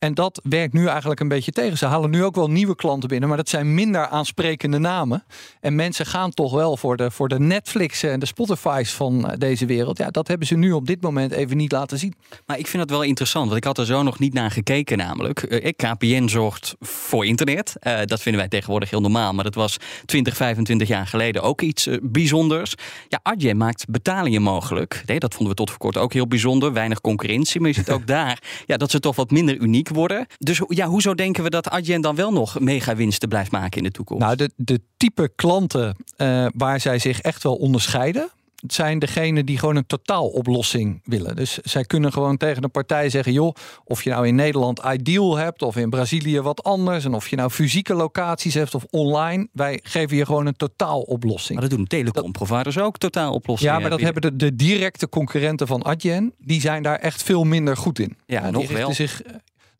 En 0.00 0.14
dat 0.14 0.40
werkt 0.44 0.72
nu 0.72 0.86
eigenlijk 0.86 1.20
een 1.20 1.28
beetje 1.28 1.52
tegen. 1.52 1.78
Ze 1.78 1.86
halen 1.86 2.10
nu 2.10 2.24
ook 2.24 2.34
wel 2.34 2.50
nieuwe 2.50 2.74
klanten 2.74 3.08
binnen, 3.08 3.28
maar 3.28 3.36
dat 3.36 3.48
zijn 3.48 3.74
minder 3.74 4.06
aansprekende 4.06 4.78
namen. 4.78 5.24
En 5.60 5.74
mensen 5.74 6.06
gaan 6.06 6.30
toch 6.30 6.52
wel 6.52 6.76
voor 6.76 6.96
de, 6.96 7.10
voor 7.10 7.28
de 7.28 7.38
Netflix 7.38 8.02
en 8.02 8.20
de 8.20 8.26
Spotify's 8.26 8.92
van 8.92 9.30
eh, 9.30 9.38
deze 9.38 9.66
wereld. 9.66 9.98
Ja, 9.98 10.10
dat 10.10 10.28
hebben 10.28 10.46
ze 10.46 10.56
nu 10.56 10.72
op 10.72 10.86
dit 10.86 11.02
moment 11.02 11.32
even 11.32 11.56
niet 11.56 11.72
laten 11.72 11.98
zien. 11.98 12.14
Maar 12.46 12.58
ik 12.58 12.66
vind 12.66 12.82
dat 12.82 12.98
wel 12.98 13.06
interessant, 13.06 13.44
want 13.44 13.56
ik 13.56 13.64
had 13.64 13.78
er 13.78 13.86
zo 13.86 14.02
nog 14.02 14.18
niet 14.18 14.32
naar 14.32 14.50
gekeken 14.50 14.98
namelijk. 14.98 15.42
Uh, 15.48 15.72
KPN 15.76 16.28
zorgt 16.28 16.74
voor 16.80 17.26
internet. 17.26 17.74
Uh, 17.82 17.98
dat 18.04 18.20
vinden 18.20 18.40
wij 18.40 18.50
tegenwoordig 18.50 18.90
heel 18.90 19.00
normaal, 19.00 19.32
maar 19.32 19.44
dat 19.44 19.54
was 19.54 19.76
20, 20.04 20.36
25 20.36 20.88
jaar 20.88 21.06
geleden 21.06 21.42
ook 21.42 21.60
iets 21.60 21.86
uh, 21.86 21.96
bijzonders. 22.02 22.74
Ja, 23.08 23.20
Adyen 23.22 23.56
maakt 23.56 23.84
betalingen 23.88 24.42
mogelijk. 24.42 25.02
Nee, 25.06 25.18
dat 25.18 25.34
vonden 25.34 25.48
we 25.48 25.56
tot 25.56 25.70
voor 25.70 25.78
kort 25.78 25.96
ook 25.96 26.12
heel 26.12 26.26
bijzonder. 26.26 26.72
Weinig 26.72 27.00
concurrentie, 27.00 27.60
maar 27.60 27.68
je 27.68 27.74
ziet 27.74 27.90
ook 27.90 28.06
daar 28.16 28.42
ja, 28.66 28.76
dat 28.76 28.90
ze 28.90 29.00
toch 29.00 29.16
wat 29.16 29.30
minder 29.30 29.56
uniek 29.56 29.88
worden. 29.90 30.26
Dus 30.38 30.62
ja, 30.68 30.86
hoezo 30.86 31.14
denken 31.14 31.42
we 31.42 31.50
dat 31.50 31.68
Adyen 31.68 32.00
dan 32.00 32.14
wel 32.14 32.32
nog 32.32 32.60
mega 32.60 32.96
winsten 32.96 33.28
blijft 33.28 33.50
maken 33.50 33.78
in 33.78 33.84
de 33.84 33.90
toekomst? 33.90 34.22
Nou, 34.22 34.36
de, 34.36 34.50
de 34.56 34.80
type 34.96 35.32
klanten 35.36 35.96
uh, 36.16 36.46
waar 36.54 36.80
zij 36.80 36.98
zich 36.98 37.20
echt 37.20 37.42
wel 37.42 37.54
onderscheiden, 37.54 38.30
het 38.60 38.74
zijn 38.74 38.98
degenen 38.98 39.46
die 39.46 39.58
gewoon 39.58 39.76
een 39.76 39.86
totaaloplossing 39.86 41.00
willen. 41.04 41.36
Dus 41.36 41.58
zij 41.58 41.84
kunnen 41.84 42.12
gewoon 42.12 42.36
tegen 42.36 42.64
een 42.64 42.70
partij 42.70 43.10
zeggen: 43.10 43.32
joh, 43.32 43.54
of 43.84 44.02
je 44.02 44.10
nou 44.10 44.26
in 44.26 44.34
Nederland 44.34 44.80
Ideal 44.92 45.36
hebt 45.36 45.62
of 45.62 45.76
in 45.76 45.90
Brazilië 45.90 46.40
wat 46.40 46.62
anders. 46.62 47.04
En 47.04 47.14
of 47.14 47.28
je 47.28 47.36
nou 47.36 47.50
fysieke 47.50 47.94
locaties 47.94 48.54
hebt 48.54 48.74
of 48.74 48.84
online. 48.90 49.48
Wij 49.52 49.80
geven 49.82 50.16
je 50.16 50.26
gewoon 50.26 50.46
een 50.46 50.56
totaaloplossing. 50.56 51.58
Maar 51.58 51.68
dat 51.68 51.78
doen 51.78 51.86
telecomproviders 51.86 52.78
ook, 52.78 52.98
totaaloplossingen. 52.98 53.74
Ja, 53.74 53.80
maar 53.80 53.90
dat 53.90 54.00
hebben 54.00 54.22
de, 54.22 54.36
de 54.36 54.56
directe 54.56 55.08
concurrenten 55.08 55.66
van 55.66 55.84
Adyen, 55.84 56.34
die 56.38 56.60
zijn 56.60 56.82
daar 56.82 56.98
echt 56.98 57.22
veel 57.22 57.44
minder 57.44 57.76
goed 57.76 57.98
in. 57.98 58.16
Ja, 58.26 58.42
en 58.42 58.52
nog 58.52 58.70
wel. 58.70 58.92
Zich, 58.92 59.22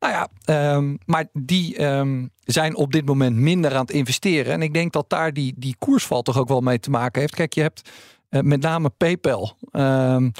nou 0.00 0.12
ja, 0.12 0.28
um, 0.74 0.98
maar 1.06 1.26
die 1.32 1.84
um, 1.84 2.30
zijn 2.44 2.76
op 2.76 2.92
dit 2.92 3.06
moment 3.06 3.36
minder 3.36 3.74
aan 3.74 3.80
het 3.80 3.90
investeren. 3.90 4.52
En 4.52 4.62
ik 4.62 4.74
denk 4.74 4.92
dat 4.92 5.10
daar 5.10 5.32
die, 5.32 5.54
die 5.56 5.76
koersval 5.78 6.22
toch 6.22 6.38
ook 6.38 6.48
wel 6.48 6.60
mee 6.60 6.80
te 6.80 6.90
maken 6.90 7.20
heeft. 7.20 7.34
Kijk, 7.34 7.54
je 7.54 7.60
hebt 7.60 7.90
uh, 8.30 8.40
met 8.40 8.60
name 8.60 8.90
PayPal. 8.90 9.56
Um, 9.72 10.32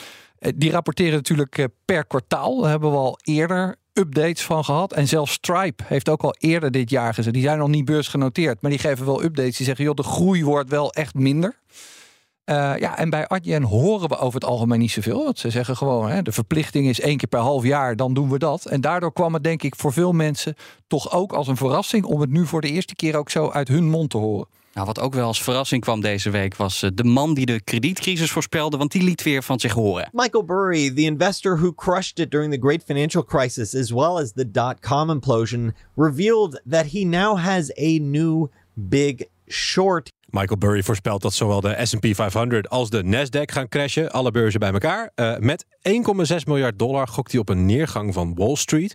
die 0.56 0.70
rapporteren 0.70 1.12
natuurlijk 1.12 1.58
uh, 1.58 1.64
per 1.84 2.06
kwartaal. 2.06 2.60
Daar 2.60 2.70
hebben 2.70 2.90
we 2.90 2.96
al 2.96 3.18
eerder 3.22 3.76
updates 3.92 4.42
van 4.42 4.64
gehad. 4.64 4.92
En 4.92 5.08
zelfs 5.08 5.32
Stripe 5.32 5.84
heeft 5.86 6.08
ook 6.08 6.22
al 6.22 6.34
eerder 6.38 6.70
dit 6.70 6.90
jaar 6.90 7.14
gezegd. 7.14 7.34
Die 7.34 7.44
zijn 7.44 7.58
nog 7.58 7.68
niet 7.68 7.84
beursgenoteerd, 7.84 8.62
maar 8.62 8.70
die 8.70 8.80
geven 8.80 9.06
wel 9.06 9.22
updates. 9.22 9.56
Die 9.56 9.66
zeggen, 9.66 9.84
joh, 9.84 9.94
de 9.94 10.02
groei 10.02 10.44
wordt 10.44 10.70
wel 10.70 10.92
echt 10.92 11.14
minder. 11.14 11.58
Uh, 12.50 12.72
ja, 12.78 12.98
en 12.98 13.10
bij 13.10 13.28
Adyen 13.28 13.62
horen 13.62 14.08
we 14.08 14.18
over 14.18 14.40
het 14.40 14.48
algemeen 14.48 14.78
niet 14.78 14.90
zoveel. 14.90 15.24
Want 15.24 15.38
ze 15.38 15.50
zeggen 15.50 15.76
gewoon, 15.76 16.08
hè, 16.08 16.22
de 16.22 16.32
verplichting 16.32 16.88
is 16.88 17.00
één 17.00 17.16
keer 17.16 17.28
per 17.28 17.40
half 17.40 17.64
jaar, 17.64 17.96
dan 17.96 18.14
doen 18.14 18.30
we 18.30 18.38
dat. 18.38 18.64
En 18.64 18.80
daardoor 18.80 19.12
kwam 19.12 19.34
het 19.34 19.44
denk 19.44 19.62
ik 19.62 19.76
voor 19.76 19.92
veel 19.92 20.12
mensen 20.12 20.54
toch 20.86 21.12
ook 21.12 21.32
als 21.32 21.48
een 21.48 21.56
verrassing... 21.56 22.04
om 22.04 22.20
het 22.20 22.30
nu 22.30 22.46
voor 22.46 22.60
de 22.60 22.70
eerste 22.70 22.94
keer 22.94 23.16
ook 23.16 23.30
zo 23.30 23.50
uit 23.50 23.68
hun 23.68 23.88
mond 23.88 24.10
te 24.10 24.16
horen. 24.16 24.46
Nou, 24.74 24.86
wat 24.86 25.00
ook 25.00 25.14
wel 25.14 25.26
als 25.26 25.42
verrassing 25.42 25.82
kwam 25.82 26.00
deze 26.00 26.30
week 26.30 26.56
was 26.56 26.82
uh, 26.82 26.90
de 26.94 27.04
man 27.04 27.34
die 27.34 27.46
de 27.46 27.62
kredietcrisis 27.62 28.30
voorspelde, 28.30 28.76
want 28.76 28.92
die 28.92 29.02
liet 29.02 29.22
weer 29.22 29.42
van 29.42 29.60
zich 29.60 29.72
horen. 29.72 30.08
Michael 30.12 30.44
Burry, 30.44 30.94
the 30.94 31.02
investor 31.02 31.58
who 31.58 31.74
crushed 31.74 32.18
it 32.18 32.30
during 32.30 32.52
the 32.52 32.60
great 32.60 32.82
financial 32.86 33.24
crisis 33.24 33.74
as 33.74 33.90
well 33.90 34.18
as 34.18 34.32
the 34.32 34.50
dot-com 34.50 35.10
implosion, 35.10 35.74
revealed 35.94 36.62
that 36.70 36.86
he 36.86 37.04
now 37.04 37.38
has 37.38 37.76
a 37.78 37.98
new 37.98 38.48
big 38.74 39.28
short. 39.48 40.12
Michael 40.30 40.58
Burry 40.58 40.82
voorspelt 40.82 41.22
dat 41.22 41.34
zowel 41.34 41.60
de 41.60 41.76
S&P 41.82 42.06
500 42.14 42.68
als 42.68 42.90
de 42.90 43.04
Nasdaq 43.04 43.52
gaan 43.52 43.68
crashen, 43.68 44.10
alle 44.10 44.30
beurzen 44.30 44.60
bij 44.60 44.72
elkaar. 44.72 45.10
Uh, 45.16 45.36
met 45.36 45.66
1,6 45.66 46.36
miljard 46.46 46.78
dollar 46.78 47.08
gokt 47.08 47.32
hij 47.32 47.40
op 47.40 47.48
een 47.48 47.66
neergang 47.66 48.14
van 48.14 48.34
Wall 48.34 48.56
Street. 48.56 48.94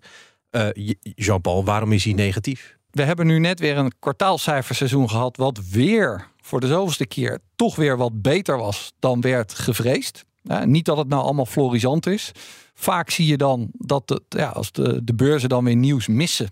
Uh, 0.52 0.68
Jean-Paul, 1.00 1.66
waarom 1.66 1.92
is 1.92 2.04
hij 2.04 2.14
negatief? 2.14 2.78
We 2.92 3.04
hebben 3.04 3.28
nu 3.28 3.40
net 3.40 3.60
weer 3.60 3.78
een 3.78 3.92
kwartaalcijferseizoen 4.00 5.10
gehad, 5.10 5.38
wat 5.38 5.70
weer 5.70 6.28
voor 6.42 6.60
de 6.60 6.68
zoveelste 6.68 7.06
keer 7.06 7.40
toch 7.56 7.76
weer 7.76 7.98
wat 7.98 8.22
beter 8.22 8.58
was 8.58 8.94
dan 9.00 9.22
werd 9.22 9.54
gevreesd. 9.54 10.26
Uh, 10.44 10.64
niet 10.64 10.86
dat 10.86 10.98
het 10.98 11.08
nou 11.08 11.24
allemaal 11.24 11.46
florisant 11.46 12.06
is. 12.06 12.32
Vaak 12.74 13.10
zie 13.10 13.28
je 13.28 13.38
dan 13.38 13.70
dat 13.72 14.10
het, 14.10 14.24
ja, 14.30 14.50
als 14.50 14.72
de, 14.72 15.04
de 15.04 15.14
beurzen 15.14 15.50
dan 15.50 15.64
weer 15.64 15.76
nieuws 15.76 16.08
missen, 16.08 16.50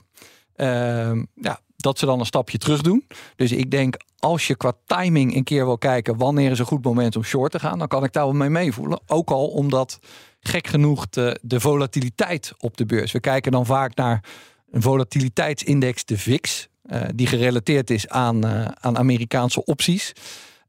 ja, 0.55 1.59
dat 1.83 1.99
ze 1.99 2.05
dan 2.05 2.19
een 2.19 2.25
stapje 2.25 2.57
terug 2.57 2.81
doen. 2.81 3.07
Dus 3.35 3.51
ik 3.51 3.71
denk, 3.71 3.97
als 4.19 4.47
je 4.47 4.55
qua 4.55 4.73
timing 4.85 5.35
een 5.35 5.43
keer 5.43 5.65
wil 5.65 5.77
kijken 5.77 6.17
wanneer 6.17 6.51
is 6.51 6.59
een 6.59 6.65
goed 6.65 6.83
moment 6.83 7.15
om 7.15 7.23
short 7.23 7.51
te 7.51 7.59
gaan, 7.59 7.79
dan 7.79 7.87
kan 7.87 8.03
ik 8.03 8.13
daar 8.13 8.23
wel 8.23 8.33
mee 8.33 8.49
meevoelen. 8.49 8.99
Ook 9.07 9.31
al 9.31 9.47
omdat 9.47 9.99
gek 10.39 10.67
genoeg 10.67 11.09
de, 11.09 11.39
de 11.41 11.59
volatiliteit 11.59 12.53
op 12.59 12.77
de 12.77 12.85
beurs. 12.85 13.11
We 13.11 13.19
kijken 13.19 13.51
dan 13.51 13.65
vaak 13.65 13.95
naar 13.95 14.23
een 14.71 14.81
volatiliteitsindex, 14.81 16.05
de 16.05 16.17
VIX, 16.17 16.67
uh, 16.85 17.01
die 17.15 17.27
gerelateerd 17.27 17.89
is 17.89 18.07
aan, 18.09 18.45
uh, 18.45 18.65
aan 18.65 18.97
Amerikaanse 18.97 19.65
opties. 19.65 20.13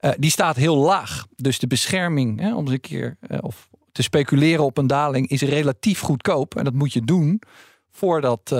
Uh, 0.00 0.10
die 0.18 0.30
staat 0.30 0.56
heel 0.56 0.76
laag. 0.76 1.26
Dus 1.36 1.58
de 1.58 1.66
bescherming 1.66 2.40
hè, 2.40 2.54
om 2.54 2.64
eens 2.64 2.70
een 2.70 2.80
keer 2.80 3.16
of 3.40 3.68
te 3.92 4.02
speculeren 4.02 4.64
op 4.64 4.78
een 4.78 4.86
daling 4.86 5.28
is 5.28 5.42
relatief 5.42 6.00
goedkoop. 6.00 6.56
En 6.56 6.64
dat 6.64 6.74
moet 6.74 6.92
je 6.92 7.00
doen 7.00 7.42
voordat 7.90 8.50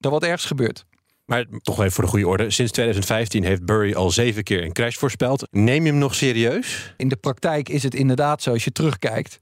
er 0.00 0.10
wat 0.10 0.22
ergs 0.22 0.44
gebeurt. 0.44 0.86
Maar 1.24 1.44
toch 1.62 1.78
even 1.78 1.92
voor 1.92 2.04
de 2.04 2.10
goede 2.10 2.28
orde. 2.28 2.50
Sinds 2.50 2.72
2015 2.72 3.44
heeft 3.44 3.64
Burry 3.64 3.94
al 3.94 4.10
zeven 4.10 4.42
keer 4.42 4.64
een 4.64 4.72
crash 4.72 4.96
voorspeld. 4.96 5.48
Neem 5.50 5.84
je 5.84 5.90
hem 5.90 5.98
nog 5.98 6.14
serieus? 6.14 6.94
In 6.96 7.08
de 7.08 7.16
praktijk 7.16 7.68
is 7.68 7.82
het 7.82 7.94
inderdaad 7.94 8.42
zo, 8.42 8.50
als 8.50 8.64
je 8.64 8.72
terugkijkt, 8.72 9.38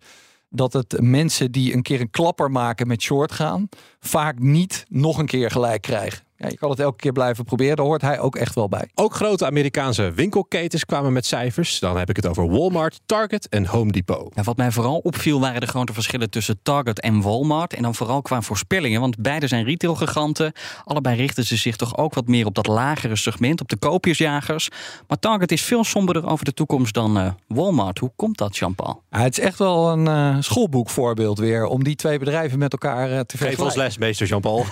dat 0.48 0.72
het 0.72 1.00
mensen 1.00 1.52
die 1.52 1.74
een 1.74 1.82
keer 1.82 2.00
een 2.00 2.10
klapper 2.10 2.50
maken 2.50 2.86
met 2.86 3.02
short 3.02 3.32
gaan, 3.32 3.68
vaak 4.00 4.38
niet 4.38 4.84
nog 4.88 5.18
een 5.18 5.26
keer 5.26 5.50
gelijk 5.50 5.82
krijgen. 5.82 6.24
Ja, 6.42 6.48
je 6.48 6.56
kan 6.56 6.70
het 6.70 6.80
elke 6.80 6.96
keer 6.96 7.12
blijven 7.12 7.44
proberen, 7.44 7.76
daar 7.76 7.86
hoort 7.86 8.02
hij 8.02 8.20
ook 8.20 8.36
echt 8.36 8.54
wel 8.54 8.68
bij. 8.68 8.88
Ook 8.94 9.14
grote 9.14 9.46
Amerikaanse 9.46 10.12
winkelketens 10.12 10.84
kwamen 10.84 11.12
met 11.12 11.26
cijfers. 11.26 11.78
Dan 11.78 11.96
heb 11.98 12.10
ik 12.10 12.16
het 12.16 12.26
over 12.26 12.50
Walmart, 12.50 13.00
Target 13.06 13.48
en 13.48 13.66
Home 13.66 13.92
Depot. 13.92 14.32
Ja, 14.34 14.42
wat 14.42 14.56
mij 14.56 14.70
vooral 14.70 14.98
opviel 14.98 15.40
waren 15.40 15.60
de 15.60 15.66
grote 15.66 15.92
verschillen 15.92 16.30
tussen 16.30 16.58
Target 16.62 17.00
en 17.00 17.20
Walmart. 17.20 17.74
En 17.74 17.82
dan 17.82 17.94
vooral 17.94 18.22
qua 18.22 18.42
voorspellingen, 18.42 19.00
want 19.00 19.18
beide 19.18 19.46
zijn 19.46 19.64
retailgiganten. 19.64 20.52
Allebei 20.84 21.16
richten 21.16 21.44
ze 21.44 21.56
zich 21.56 21.76
toch 21.76 21.96
ook 21.96 22.14
wat 22.14 22.26
meer 22.26 22.46
op 22.46 22.54
dat 22.54 22.66
lagere 22.66 23.16
segment, 23.16 23.60
op 23.60 23.68
de 23.68 23.76
koopjesjagers. 23.76 24.68
Maar 25.08 25.18
Target 25.18 25.52
is 25.52 25.62
veel 25.62 25.84
somberder 25.84 26.26
over 26.26 26.44
de 26.44 26.54
toekomst 26.54 26.94
dan 26.94 27.18
uh, 27.18 27.30
Walmart. 27.46 27.98
Hoe 27.98 28.12
komt 28.16 28.38
dat, 28.38 28.56
Jean-Paul? 28.56 29.02
Ja, 29.10 29.20
het 29.20 29.38
is 29.38 29.44
echt 29.44 29.58
wel 29.58 29.90
een 29.90 30.06
uh, 30.06 30.36
schoolboekvoorbeeld 30.40 31.38
weer 31.38 31.64
om 31.66 31.84
die 31.84 31.96
twee 31.96 32.18
bedrijven 32.18 32.58
met 32.58 32.72
elkaar 32.72 33.10
uh, 33.10 33.18
te 33.18 33.24
vergelijken. 33.26 33.64
Geef 33.64 33.66
ons 33.66 33.84
les, 33.84 33.98
meester 33.98 34.26
Jean-Paul. 34.26 34.64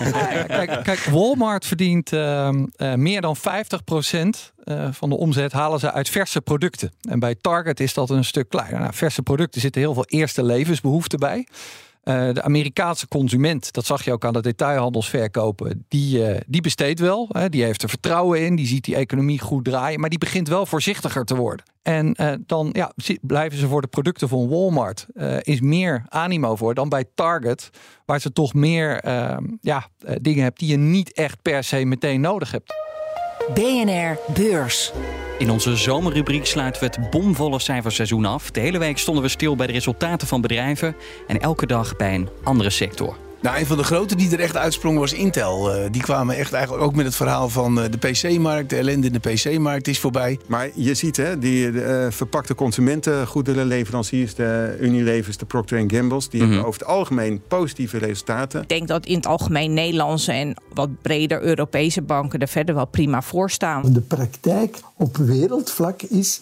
kijk, 0.46 0.80
kijk, 0.82 0.98
Walmart 0.98 1.59
verdient 1.66 2.12
uh, 2.12 2.48
uh, 2.76 2.94
meer 2.94 3.20
dan 3.20 3.36
50% 3.36 3.40
uh, 4.64 4.88
van 4.90 5.08
de 5.08 5.16
omzet 5.16 5.52
halen 5.52 5.80
ze 5.80 5.92
uit 5.92 6.08
verse 6.08 6.40
producten. 6.40 6.92
En 7.08 7.18
bij 7.18 7.34
Target 7.34 7.80
is 7.80 7.94
dat 7.94 8.10
een 8.10 8.24
stuk 8.24 8.48
kleiner. 8.48 8.80
Nou, 8.80 8.94
verse 8.94 9.22
producten 9.22 9.60
zitten 9.60 9.80
heel 9.80 9.94
veel 9.94 10.06
eerste 10.06 10.42
levensbehoeften 10.42 11.18
bij. 11.18 11.46
Uh, 12.04 12.32
de 12.32 12.42
Amerikaanse 12.42 13.08
consument, 13.08 13.72
dat 13.72 13.84
zag 13.84 14.04
je 14.04 14.12
ook 14.12 14.24
aan 14.24 14.32
de 14.32 14.42
detailhandelsverkopen, 14.42 15.84
die, 15.88 16.18
uh, 16.18 16.36
die 16.46 16.60
besteedt 16.60 17.00
wel. 17.00 17.28
Hè, 17.32 17.48
die 17.48 17.62
heeft 17.62 17.82
er 17.82 17.88
vertrouwen 17.88 18.44
in, 18.44 18.56
die 18.56 18.66
ziet 18.66 18.84
die 18.84 18.94
economie 18.94 19.40
goed 19.40 19.64
draaien, 19.64 20.00
maar 20.00 20.08
die 20.08 20.18
begint 20.18 20.48
wel 20.48 20.66
voorzichtiger 20.66 21.24
te 21.24 21.36
worden. 21.36 21.64
En 21.82 22.14
uh, 22.20 22.32
dan 22.46 22.70
ja, 22.72 22.92
blijven 23.20 23.58
ze 23.58 23.66
voor 23.66 23.80
de 23.80 23.88
producten 23.88 24.28
van 24.28 24.48
Walmart, 24.48 25.06
is 25.40 25.60
meer 25.60 26.04
animo 26.08 26.56
voor 26.56 26.74
dan 26.74 26.88
bij 26.88 27.04
Target, 27.14 27.70
waar 28.04 28.20
ze 28.20 28.32
toch 28.32 28.54
meer 28.54 29.00
ehm, 29.00 29.44
ja, 29.60 29.88
dingen 30.20 30.42
hebt 30.42 30.58
die 30.58 30.68
je 30.68 30.76
niet 30.76 31.12
echt 31.12 31.42
per 31.42 31.64
se 31.64 31.84
meteen 31.84 32.20
nodig 32.20 32.50
hebt. 32.50 32.72
BNR 33.54 34.18
Beurs. 34.34 34.92
In 35.38 35.50
onze 35.50 35.76
zomerrubriek 35.76 36.46
sluiten 36.46 36.80
we 36.82 36.86
het 36.86 37.10
bomvolle 37.10 37.58
cijferseizoen 37.58 38.24
af. 38.24 38.50
De 38.50 38.60
hele 38.60 38.78
week 38.78 38.98
stonden 38.98 39.22
we 39.22 39.28
stil 39.28 39.56
bij 39.56 39.66
de 39.66 39.72
resultaten 39.72 40.28
van 40.28 40.40
bedrijven 40.40 40.96
en 41.26 41.40
elke 41.40 41.66
dag 41.66 41.96
bij 41.96 42.14
een 42.14 42.28
andere 42.42 42.70
sector. 42.70 43.16
Nou, 43.42 43.58
een 43.58 43.66
van 43.66 43.76
de 43.76 43.84
grote 43.84 44.16
die 44.16 44.30
er 44.32 44.40
echt 44.40 44.56
uitsprong 44.56 44.98
was 44.98 45.12
Intel. 45.12 45.76
Uh, 45.76 45.90
die 45.90 46.02
kwamen 46.02 46.36
echt 46.36 46.52
eigenlijk 46.52 46.84
ook 46.84 46.94
met 46.94 47.04
het 47.04 47.14
verhaal 47.14 47.48
van 47.48 47.78
uh, 47.78 47.84
de 47.90 47.98
PC-markt. 47.98 48.70
De 48.70 48.76
ellende 48.76 49.06
in 49.06 49.12
de 49.12 49.18
PC-markt 49.18 49.88
is 49.88 49.98
voorbij. 49.98 50.38
Maar 50.46 50.70
je 50.74 50.94
ziet, 50.94 51.16
hè, 51.16 51.38
die 51.38 51.66
uh, 51.66 52.06
verpakte 52.10 52.54
consumentengoederenleveranciers, 52.54 54.34
de 54.34 54.76
Unilevers, 54.80 55.36
de 55.36 55.44
Procter 55.44 55.84
Gamble's, 55.86 56.28
die 56.28 56.40
mm 56.40 56.46
-hmm. 56.46 56.54
hebben 56.54 56.68
over 56.68 56.80
het 56.80 56.88
algemeen 56.88 57.42
positieve 57.48 57.98
resultaten. 57.98 58.62
Ik 58.62 58.68
denk 58.68 58.88
dat 58.88 59.06
in 59.06 59.16
het 59.16 59.26
algemeen 59.26 59.74
Nederlandse 59.74 60.32
en 60.32 60.54
wat 60.74 61.02
breder 61.02 61.42
Europese 61.42 62.02
banken 62.02 62.40
er 62.40 62.48
verder 62.48 62.74
wel 62.74 62.86
prima 62.86 63.22
voor 63.22 63.50
staan. 63.50 63.92
De 63.92 64.00
praktijk 64.00 64.78
op 64.96 65.16
wereldvlak 65.16 66.02
is 66.02 66.40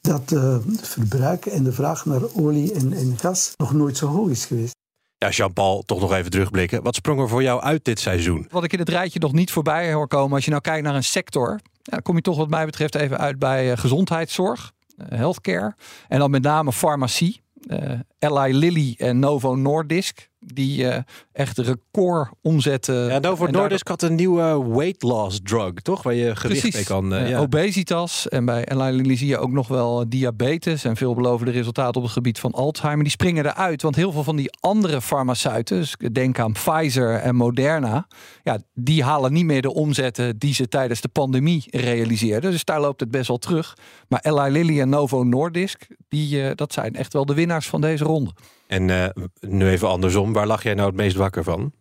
dat 0.00 0.30
het 0.30 0.88
verbruik 0.88 1.46
en 1.46 1.64
de 1.64 1.72
vraag 1.72 2.04
naar 2.04 2.22
olie 2.34 2.72
en, 2.72 2.92
en 2.92 3.14
gas 3.18 3.52
nog 3.56 3.72
nooit 3.72 3.96
zo 3.96 4.06
hoog 4.06 4.30
is 4.30 4.44
geweest. 4.44 4.74
Ja, 5.18 5.28
Jean-Paul, 5.28 5.82
toch 5.82 6.00
nog 6.00 6.12
even 6.12 6.30
terugblikken. 6.30 6.82
Wat 6.82 6.94
sprong 6.94 7.20
er 7.20 7.28
voor 7.28 7.42
jou 7.42 7.60
uit 7.60 7.84
dit 7.84 8.00
seizoen? 8.00 8.46
Wat 8.50 8.64
ik 8.64 8.72
in 8.72 8.78
het 8.78 8.88
rijtje 8.88 9.18
nog 9.18 9.32
niet 9.32 9.50
voorbij 9.50 9.92
hoor 9.92 10.08
komen, 10.08 10.34
als 10.34 10.44
je 10.44 10.50
nou 10.50 10.62
kijkt 10.62 10.84
naar 10.84 10.94
een 10.94 11.04
sector, 11.04 11.60
ja, 11.82 11.92
dan 11.92 12.02
kom 12.02 12.16
je 12.16 12.22
toch 12.22 12.36
wat 12.36 12.48
mij 12.48 12.64
betreft 12.64 12.94
even 12.94 13.18
uit 13.18 13.38
bij 13.38 13.70
uh, 13.70 13.76
gezondheidszorg, 13.76 14.72
uh, 14.96 15.06
healthcare 15.08 15.74
en 16.08 16.18
dan 16.18 16.30
met 16.30 16.42
name 16.42 16.72
farmacie. 16.72 17.44
Uh, 17.66 17.90
Eli 18.18 18.58
Lilly 18.58 18.94
en 18.98 19.18
Novo 19.18 19.54
Nordisk, 19.54 20.30
die 20.54 20.82
uh, 20.82 20.96
echt 21.32 21.58
record 21.58 22.30
omzetten. 22.42 23.06
Ja, 23.08 23.18
Novo 23.18 23.46
Nordisk 23.46 23.88
had 23.88 24.02
een 24.02 24.14
nieuwe 24.14 24.68
weight 24.68 25.02
loss 25.02 25.40
drug, 25.42 25.72
toch? 25.72 26.02
Waar 26.02 26.14
je 26.14 26.36
gewicht 26.36 26.60
Precies. 26.60 26.74
mee 26.74 26.84
kan... 26.84 27.12
Uh, 27.12 27.28
ja. 27.28 27.38
Obesitas 27.38 28.28
en 28.28 28.44
bij 28.44 28.64
Eli 28.68 28.96
Lilly 28.96 29.16
zie 29.16 29.28
je 29.28 29.38
ook 29.38 29.50
nog 29.50 29.68
wel 29.68 30.08
diabetes 30.08 30.84
en 30.84 30.96
veelbelovende 30.96 31.52
resultaten 31.52 31.96
op 31.96 32.02
het 32.02 32.12
gebied 32.12 32.38
van 32.38 32.52
Alzheimer. 32.52 33.02
Die 33.02 33.12
springen 33.12 33.46
eruit, 33.46 33.82
want 33.82 33.96
heel 33.96 34.12
veel 34.12 34.24
van 34.24 34.36
die 34.36 34.50
andere 34.60 35.00
farmaceuten, 35.00 35.78
dus 35.78 35.96
denk 36.12 36.38
aan 36.38 36.52
Pfizer 36.52 37.14
en 37.14 37.34
Moderna, 37.34 38.06
ja, 38.42 38.58
die 38.74 39.04
halen 39.04 39.32
niet 39.32 39.44
meer 39.44 39.62
de 39.62 39.74
omzetten 39.74 40.38
die 40.38 40.54
ze 40.54 40.68
tijdens 40.68 41.00
de 41.00 41.08
pandemie 41.08 41.64
realiseerden. 41.70 42.50
Dus 42.50 42.64
daar 42.64 42.80
loopt 42.80 43.00
het 43.00 43.10
best 43.10 43.28
wel 43.28 43.38
terug. 43.38 43.76
Maar 44.08 44.20
Eli 44.22 44.50
Lilly 44.50 44.80
en 44.80 44.88
Novo 44.88 45.22
Nordisk, 45.22 45.86
die, 46.08 46.42
uh, 46.42 46.50
dat 46.54 46.72
zijn 46.72 46.94
echt 46.94 47.12
wel 47.12 47.26
de 47.26 47.34
winnaars 47.34 47.68
van 47.68 47.80
deze 47.80 48.04
ronde. 48.04 48.30
En 48.66 48.88
uh, 48.88 49.06
nu 49.40 49.68
even 49.68 49.88
andersom, 49.88 50.32
waar 50.32 50.46
lag 50.46 50.62
jij 50.62 50.74
nou 50.74 50.86
het 50.88 50.96
meest 50.96 51.16
wakker 51.16 51.44
van? 51.44 51.72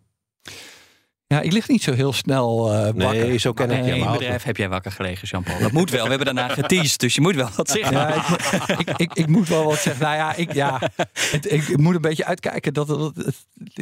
Ja, 1.27 1.41
ik 1.41 1.51
lig 1.51 1.67
niet 1.67 1.83
zo 1.83 1.93
heel 1.93 2.13
snel 2.13 2.73
uh, 2.73 2.79
wakker. 2.79 2.99
Nee, 2.99 3.37
zo 3.37 3.53
ken 3.53 3.71
ik 3.71 3.85
je. 3.85 3.95
In 3.95 4.01
het 4.01 4.11
bedrijf 4.11 4.43
heb 4.43 4.57
jij 4.57 4.69
wakker 4.69 4.91
gelegen, 4.91 5.27
Jean-Paul. 5.27 5.59
Dat 5.59 5.71
moet 5.71 5.89
wel. 5.89 6.03
We 6.03 6.09
hebben 6.09 6.35
daarna 6.35 6.53
geteased, 6.53 6.99
dus 6.99 7.15
je 7.15 7.21
moet 7.21 7.35
wel 7.35 7.49
wat 7.55 7.69
zeggen. 7.69 7.97
Ja, 7.97 8.13
ik, 8.13 8.79
ik, 8.79 8.97
ik, 8.97 9.13
ik, 9.13 9.27
moet 9.27 9.47
wel 9.47 9.63
wat 9.63 9.79
zeggen. 9.79 10.03
Nou 10.03 10.15
ja, 10.15 10.35
ik, 10.35 10.53
ja 10.53 10.81
het, 11.31 11.51
ik 11.51 11.77
moet 11.77 11.95
een 11.95 12.01
beetje 12.01 12.25
uitkijken. 12.25 12.73
Dat, 12.73 12.87
dat, 12.87 13.13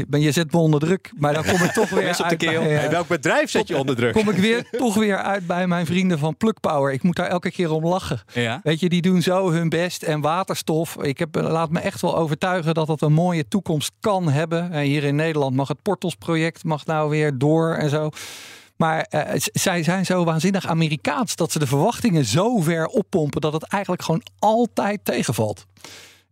dat, 0.08 0.22
je 0.22 0.32
zet 0.32 0.52
me 0.52 0.58
onder 0.58 0.80
druk, 0.80 1.12
maar 1.18 1.34
dan 1.34 1.44
kom 1.44 1.62
ik 1.62 1.72
toch 1.72 1.90
weer 1.90 2.20
op 2.20 2.30
de 2.30 2.36
keel. 2.36 2.64
Bij, 2.64 2.84
uh, 2.84 2.90
welk 2.90 3.08
bedrijf 3.08 3.50
zet 3.50 3.68
je 3.68 3.78
onder 3.78 3.96
druk? 3.96 4.14
Kom 4.14 4.30
ik 4.30 4.38
weer, 4.38 4.70
toch 4.72 4.96
weer 4.96 5.18
uit 5.18 5.48
bij 5.48 5.68
mijn 5.68 5.86
vrienden 5.86 6.20
van 6.20 6.38
Plug 6.38 6.60
Power. 6.60 6.94
Ik 6.94 7.04
moet 7.04 7.16
daar 7.16 7.28
elke 7.28 7.52
keer 7.52 7.72
om 7.72 7.86
lachen. 7.86 8.22
Ja? 8.34 8.60
Weet 8.64 8.80
je, 8.80 8.90
die 8.90 9.02
doen 9.02 9.22
zo 9.22 9.52
hun 9.52 9.70
best. 9.70 10.04
En 10.04 10.22
waterstof, 10.22 10.98
ik 11.02 11.20
heb, 11.20 11.36
laat 11.36 11.70
me 11.70 11.80
echt 11.80 12.02
wel 12.02 12.18
overtuigen 12.18 12.74
dat 12.74 12.88
dat 12.88 13.02
een 13.02 13.14
mooie 13.14 13.48
toekomst 13.48 13.92
kan 14.00 14.30
hebben. 14.30 14.72
En 14.72 14.82
hier 14.82 15.04
in 15.04 15.16
Nederland 15.16 15.56
mag 15.56 15.68
het 15.68 15.82
Portals-project 15.82 16.64
mag 16.64 16.86
nou 16.86 17.10
weer 17.10 17.33
door 17.38 17.74
en 17.74 17.90
zo. 17.90 18.10
Maar 18.78 19.08
uh, 19.10 19.22
zij 19.36 19.84
zijn 19.84 20.06
zo 20.06 20.24
waanzinnig 20.24 20.68
Amerikaans 20.68 21.36
dat 21.36 21.52
ze 21.52 21.60
de 21.60 21.68
verwachtingen 21.68 22.26
zo 22.26 22.60
ver 22.60 22.86
oppompen 22.86 23.42
dat 23.42 23.54
het 23.54 23.64
eigenlijk 23.64 24.04
gewoon 24.04 24.24
altijd 24.40 25.00
tegenvalt. 25.04 25.66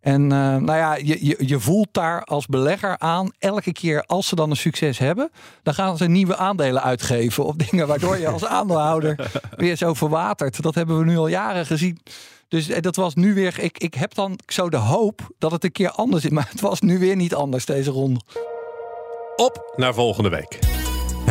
En 0.01 0.21
uh, 0.21 0.29
nou 0.29 0.73
ja, 0.73 0.95
je, 0.95 1.25
je, 1.25 1.35
je 1.45 1.59
voelt 1.59 1.87
daar 1.91 2.23
als 2.23 2.45
belegger 2.45 2.97
aan, 2.97 3.31
elke 3.39 3.71
keer 3.71 4.03
als 4.05 4.27
ze 4.27 4.35
dan 4.35 4.49
een 4.49 4.55
succes 4.55 4.97
hebben, 4.97 5.31
dan 5.63 5.73
gaan 5.73 5.97
ze 5.97 6.05
nieuwe 6.05 6.35
aandelen 6.35 6.83
uitgeven 6.83 7.45
of 7.45 7.55
dingen 7.55 7.87
waardoor 7.87 8.17
je 8.17 8.27
als 8.27 8.45
aandeelhouder 8.45 9.31
weer 9.55 9.75
zo 9.75 9.93
verwatert. 9.93 10.61
Dat 10.61 10.75
hebben 10.75 10.97
we 10.97 11.05
nu 11.05 11.17
al 11.17 11.27
jaren 11.27 11.65
gezien. 11.65 11.99
Dus 12.47 12.65
dat 12.67 12.95
was 12.95 13.15
nu 13.15 13.33
weer, 13.33 13.59
ik, 13.59 13.77
ik 13.77 13.93
heb 13.93 14.13
dan 14.13 14.39
zo 14.47 14.69
de 14.69 14.77
hoop 14.77 15.29
dat 15.37 15.51
het 15.51 15.63
een 15.63 15.71
keer 15.71 15.91
anders 15.91 16.23
is, 16.23 16.29
maar 16.37 16.47
het 16.49 16.61
was 16.61 16.81
nu 16.81 16.99
weer 16.99 17.15
niet 17.15 17.35
anders 17.35 17.65
deze 17.65 17.91
ronde. 17.91 18.21
Op 19.35 19.73
naar 19.75 19.93
volgende 19.93 20.29
week. 20.29 20.70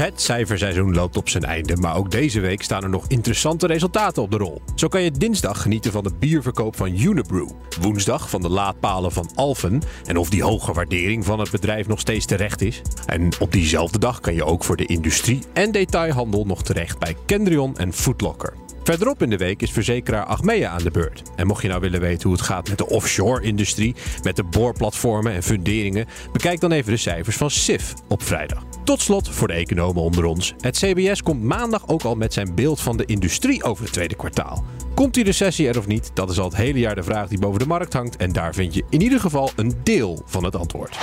Het 0.00 0.20
cijferseizoen 0.20 0.94
loopt 0.94 1.16
op 1.16 1.28
zijn 1.28 1.44
einde, 1.44 1.76
maar 1.76 1.96
ook 1.96 2.10
deze 2.10 2.40
week 2.40 2.62
staan 2.62 2.82
er 2.82 2.88
nog 2.88 3.04
interessante 3.08 3.66
resultaten 3.66 4.22
op 4.22 4.30
de 4.30 4.36
rol. 4.36 4.62
Zo 4.74 4.88
kan 4.88 5.02
je 5.02 5.10
dinsdag 5.10 5.62
genieten 5.62 5.92
van 5.92 6.04
de 6.04 6.12
bierverkoop 6.18 6.76
van 6.76 6.98
Unibrew, 6.98 7.48
woensdag 7.80 8.30
van 8.30 8.42
de 8.42 8.48
laadpalen 8.48 9.12
van 9.12 9.30
Alphen 9.34 9.82
en 10.06 10.16
of 10.16 10.30
die 10.30 10.42
hoge 10.42 10.72
waardering 10.72 11.24
van 11.24 11.38
het 11.38 11.50
bedrijf 11.50 11.86
nog 11.86 12.00
steeds 12.00 12.26
terecht 12.26 12.60
is. 12.60 12.82
En 13.06 13.28
op 13.40 13.52
diezelfde 13.52 13.98
dag 13.98 14.20
kan 14.20 14.34
je 14.34 14.44
ook 14.44 14.64
voor 14.64 14.76
de 14.76 14.86
industrie 14.86 15.42
en 15.52 15.72
detailhandel 15.72 16.46
nog 16.46 16.62
terecht 16.62 16.98
bij 16.98 17.16
Kendrion 17.26 17.76
en 17.76 17.92
Footlocker. 17.92 18.52
Verderop 18.82 19.22
in 19.22 19.30
de 19.30 19.36
week 19.36 19.62
is 19.62 19.70
verzekeraar 19.70 20.24
Achmea 20.24 20.70
aan 20.70 20.82
de 20.82 20.90
beurt. 20.90 21.22
En 21.36 21.46
mocht 21.46 21.62
je 21.62 21.68
nou 21.68 21.80
willen 21.80 22.00
weten 22.00 22.28
hoe 22.28 22.32
het 22.32 22.46
gaat 22.46 22.68
met 22.68 22.78
de 22.78 22.86
offshore-industrie, 22.86 23.94
met 24.22 24.36
de 24.36 24.44
boorplatformen 24.44 25.32
en 25.32 25.42
funderingen, 25.42 26.06
bekijk 26.32 26.60
dan 26.60 26.72
even 26.72 26.92
de 26.92 26.98
cijfers 26.98 27.36
van 27.36 27.50
SIF 27.50 27.94
op 28.08 28.22
vrijdag. 28.22 28.64
Tot 28.84 29.00
slot 29.00 29.28
voor 29.28 29.48
de 29.48 29.54
economen 29.54 30.02
onder 30.02 30.24
ons. 30.24 30.54
Het 30.60 30.78
CBS 30.78 31.22
komt 31.22 31.42
maandag 31.42 31.88
ook 31.88 32.02
al 32.02 32.14
met 32.14 32.32
zijn 32.32 32.54
beeld 32.54 32.80
van 32.80 32.96
de 32.96 33.04
industrie 33.04 33.62
over 33.62 33.84
het 33.84 33.92
tweede 33.92 34.16
kwartaal. 34.16 34.64
Komt 34.94 35.14
die 35.14 35.24
recessie 35.24 35.68
er 35.68 35.78
of 35.78 35.86
niet? 35.86 36.10
Dat 36.14 36.30
is 36.30 36.38
al 36.38 36.48
het 36.48 36.56
hele 36.56 36.78
jaar 36.78 36.94
de 36.94 37.02
vraag 37.02 37.28
die 37.28 37.38
boven 37.38 37.58
de 37.58 37.66
markt 37.66 37.92
hangt. 37.92 38.16
En 38.16 38.32
daar 38.32 38.54
vind 38.54 38.74
je 38.74 38.84
in 38.88 39.02
ieder 39.02 39.20
geval 39.20 39.50
een 39.56 39.74
deel 39.82 40.22
van 40.26 40.44
het 40.44 40.56
antwoord. 40.56 40.98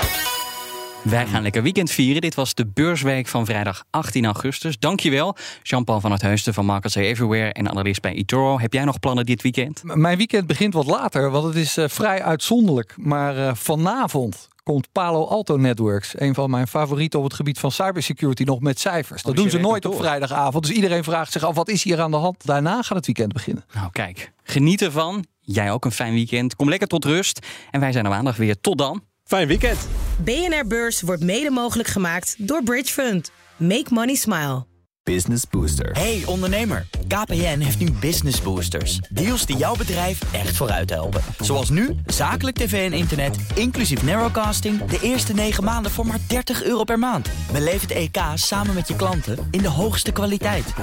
Wij 1.09 1.25
gaan 1.27 1.41
lekker 1.41 1.63
weekend 1.63 1.91
vieren. 1.91 2.21
Dit 2.21 2.35
was 2.35 2.53
de 2.53 2.65
beursweek 2.65 3.27
van 3.27 3.45
vrijdag 3.45 3.83
18 3.89 4.25
augustus. 4.25 4.79
Dankjewel, 4.79 5.35
Jean-Paul 5.63 5.99
van 5.99 6.11
het 6.11 6.21
Heusten 6.21 6.53
van 6.53 6.65
Markets 6.65 6.95
Everywhere 6.95 7.53
en 7.53 7.69
analist 7.69 8.01
bij 8.01 8.13
eToro. 8.13 8.59
Heb 8.59 8.73
jij 8.73 8.83
nog 8.83 8.99
plannen 8.99 9.25
dit 9.25 9.41
weekend? 9.41 9.81
Mijn 9.83 10.17
weekend 10.17 10.47
begint 10.47 10.73
wat 10.73 10.85
later, 10.85 11.31
want 11.31 11.45
het 11.45 11.55
is 11.55 11.77
uh, 11.77 11.85
vrij 11.87 12.23
uitzonderlijk. 12.23 12.93
Maar 12.97 13.37
uh, 13.37 13.53
vanavond 13.53 14.47
komt 14.63 14.87
Palo 14.91 15.25
Alto 15.25 15.57
Networks, 15.57 16.19
een 16.19 16.33
van 16.33 16.49
mijn 16.49 16.67
favorieten 16.67 17.19
op 17.19 17.25
het 17.25 17.33
gebied 17.33 17.59
van 17.59 17.71
cybersecurity, 17.71 18.43
nog 18.43 18.59
met 18.59 18.79
cijfers. 18.79 19.23
Dat 19.23 19.31
Oh, 19.31 19.37
doen 19.37 19.49
ze 19.49 19.57
nooit 19.57 19.85
op 19.85 19.95
vrijdagavond. 19.95 20.65
Dus 20.65 20.75
iedereen 20.75 21.03
vraagt 21.03 21.31
zich 21.31 21.43
af, 21.43 21.55
wat 21.55 21.69
is 21.69 21.83
hier 21.83 22.01
aan 22.01 22.11
de 22.11 22.17
hand? 22.17 22.45
Daarna 22.45 22.81
gaat 22.81 22.97
het 22.97 23.05
weekend 23.05 23.33
beginnen. 23.33 23.65
Nou, 23.73 23.91
kijk, 23.91 24.31
geniet 24.43 24.81
ervan. 24.81 25.25
Jij 25.39 25.71
ook 25.71 25.85
een 25.85 25.91
fijn 25.91 26.13
weekend. 26.13 26.55
Kom 26.55 26.69
lekker 26.69 26.87
tot 26.87 27.05
rust. 27.05 27.45
En 27.71 27.79
wij 27.79 27.91
zijn 27.91 28.05
er 28.05 28.11
maandag 28.11 28.37
weer. 28.37 28.59
Tot 28.61 28.77
dan. 28.77 29.01
Fijn 29.27 29.47
weekend. 29.47 29.87
BNR 30.23 30.67
Beurs 30.67 31.01
wordt 31.01 31.23
mede 31.23 31.49
mogelijk 31.49 31.87
gemaakt 31.87 32.35
door 32.37 32.63
Bridge 32.63 32.93
Fund. 32.93 33.31
Make 33.57 33.85
money 33.89 34.15
smile. 34.15 34.65
Business 35.03 35.43
Booster. 35.49 35.91
Hey 35.91 36.23
ondernemer, 36.25 36.87
KPN 37.07 37.59
heeft 37.59 37.79
nu 37.79 37.91
Business 37.91 38.41
Boosters. 38.41 38.97
Deals 39.09 39.45
die 39.45 39.57
jouw 39.57 39.75
bedrijf 39.75 40.33
echt 40.33 40.55
vooruit 40.55 40.89
helpen. 40.89 41.21
Zoals 41.39 41.69
nu, 41.69 41.95
zakelijk 42.05 42.57
tv 42.57 42.91
en 42.91 42.97
internet, 42.97 43.37
inclusief 43.55 44.03
narrowcasting... 44.03 44.85
de 44.85 44.99
eerste 45.01 45.33
9 45.33 45.63
maanden 45.63 45.91
voor 45.91 46.05
maar 46.05 46.19
30 46.27 46.63
euro 46.63 46.83
per 46.83 46.99
maand. 46.99 47.29
Beleef 47.51 47.81
het 47.81 47.91
EK 47.91 48.17
samen 48.33 48.73
met 48.73 48.87
je 48.87 48.95
klanten 48.95 49.47
in 49.51 49.61
de 49.61 49.69
hoogste 49.69 50.11
kwaliteit. 50.11 50.73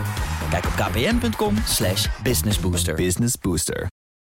Kijk 0.51 0.65
op 0.65 0.73
kpn.com 0.73 1.55
businessbooster. 2.23 2.95
Business 2.95 3.35
Booster. 3.41 3.87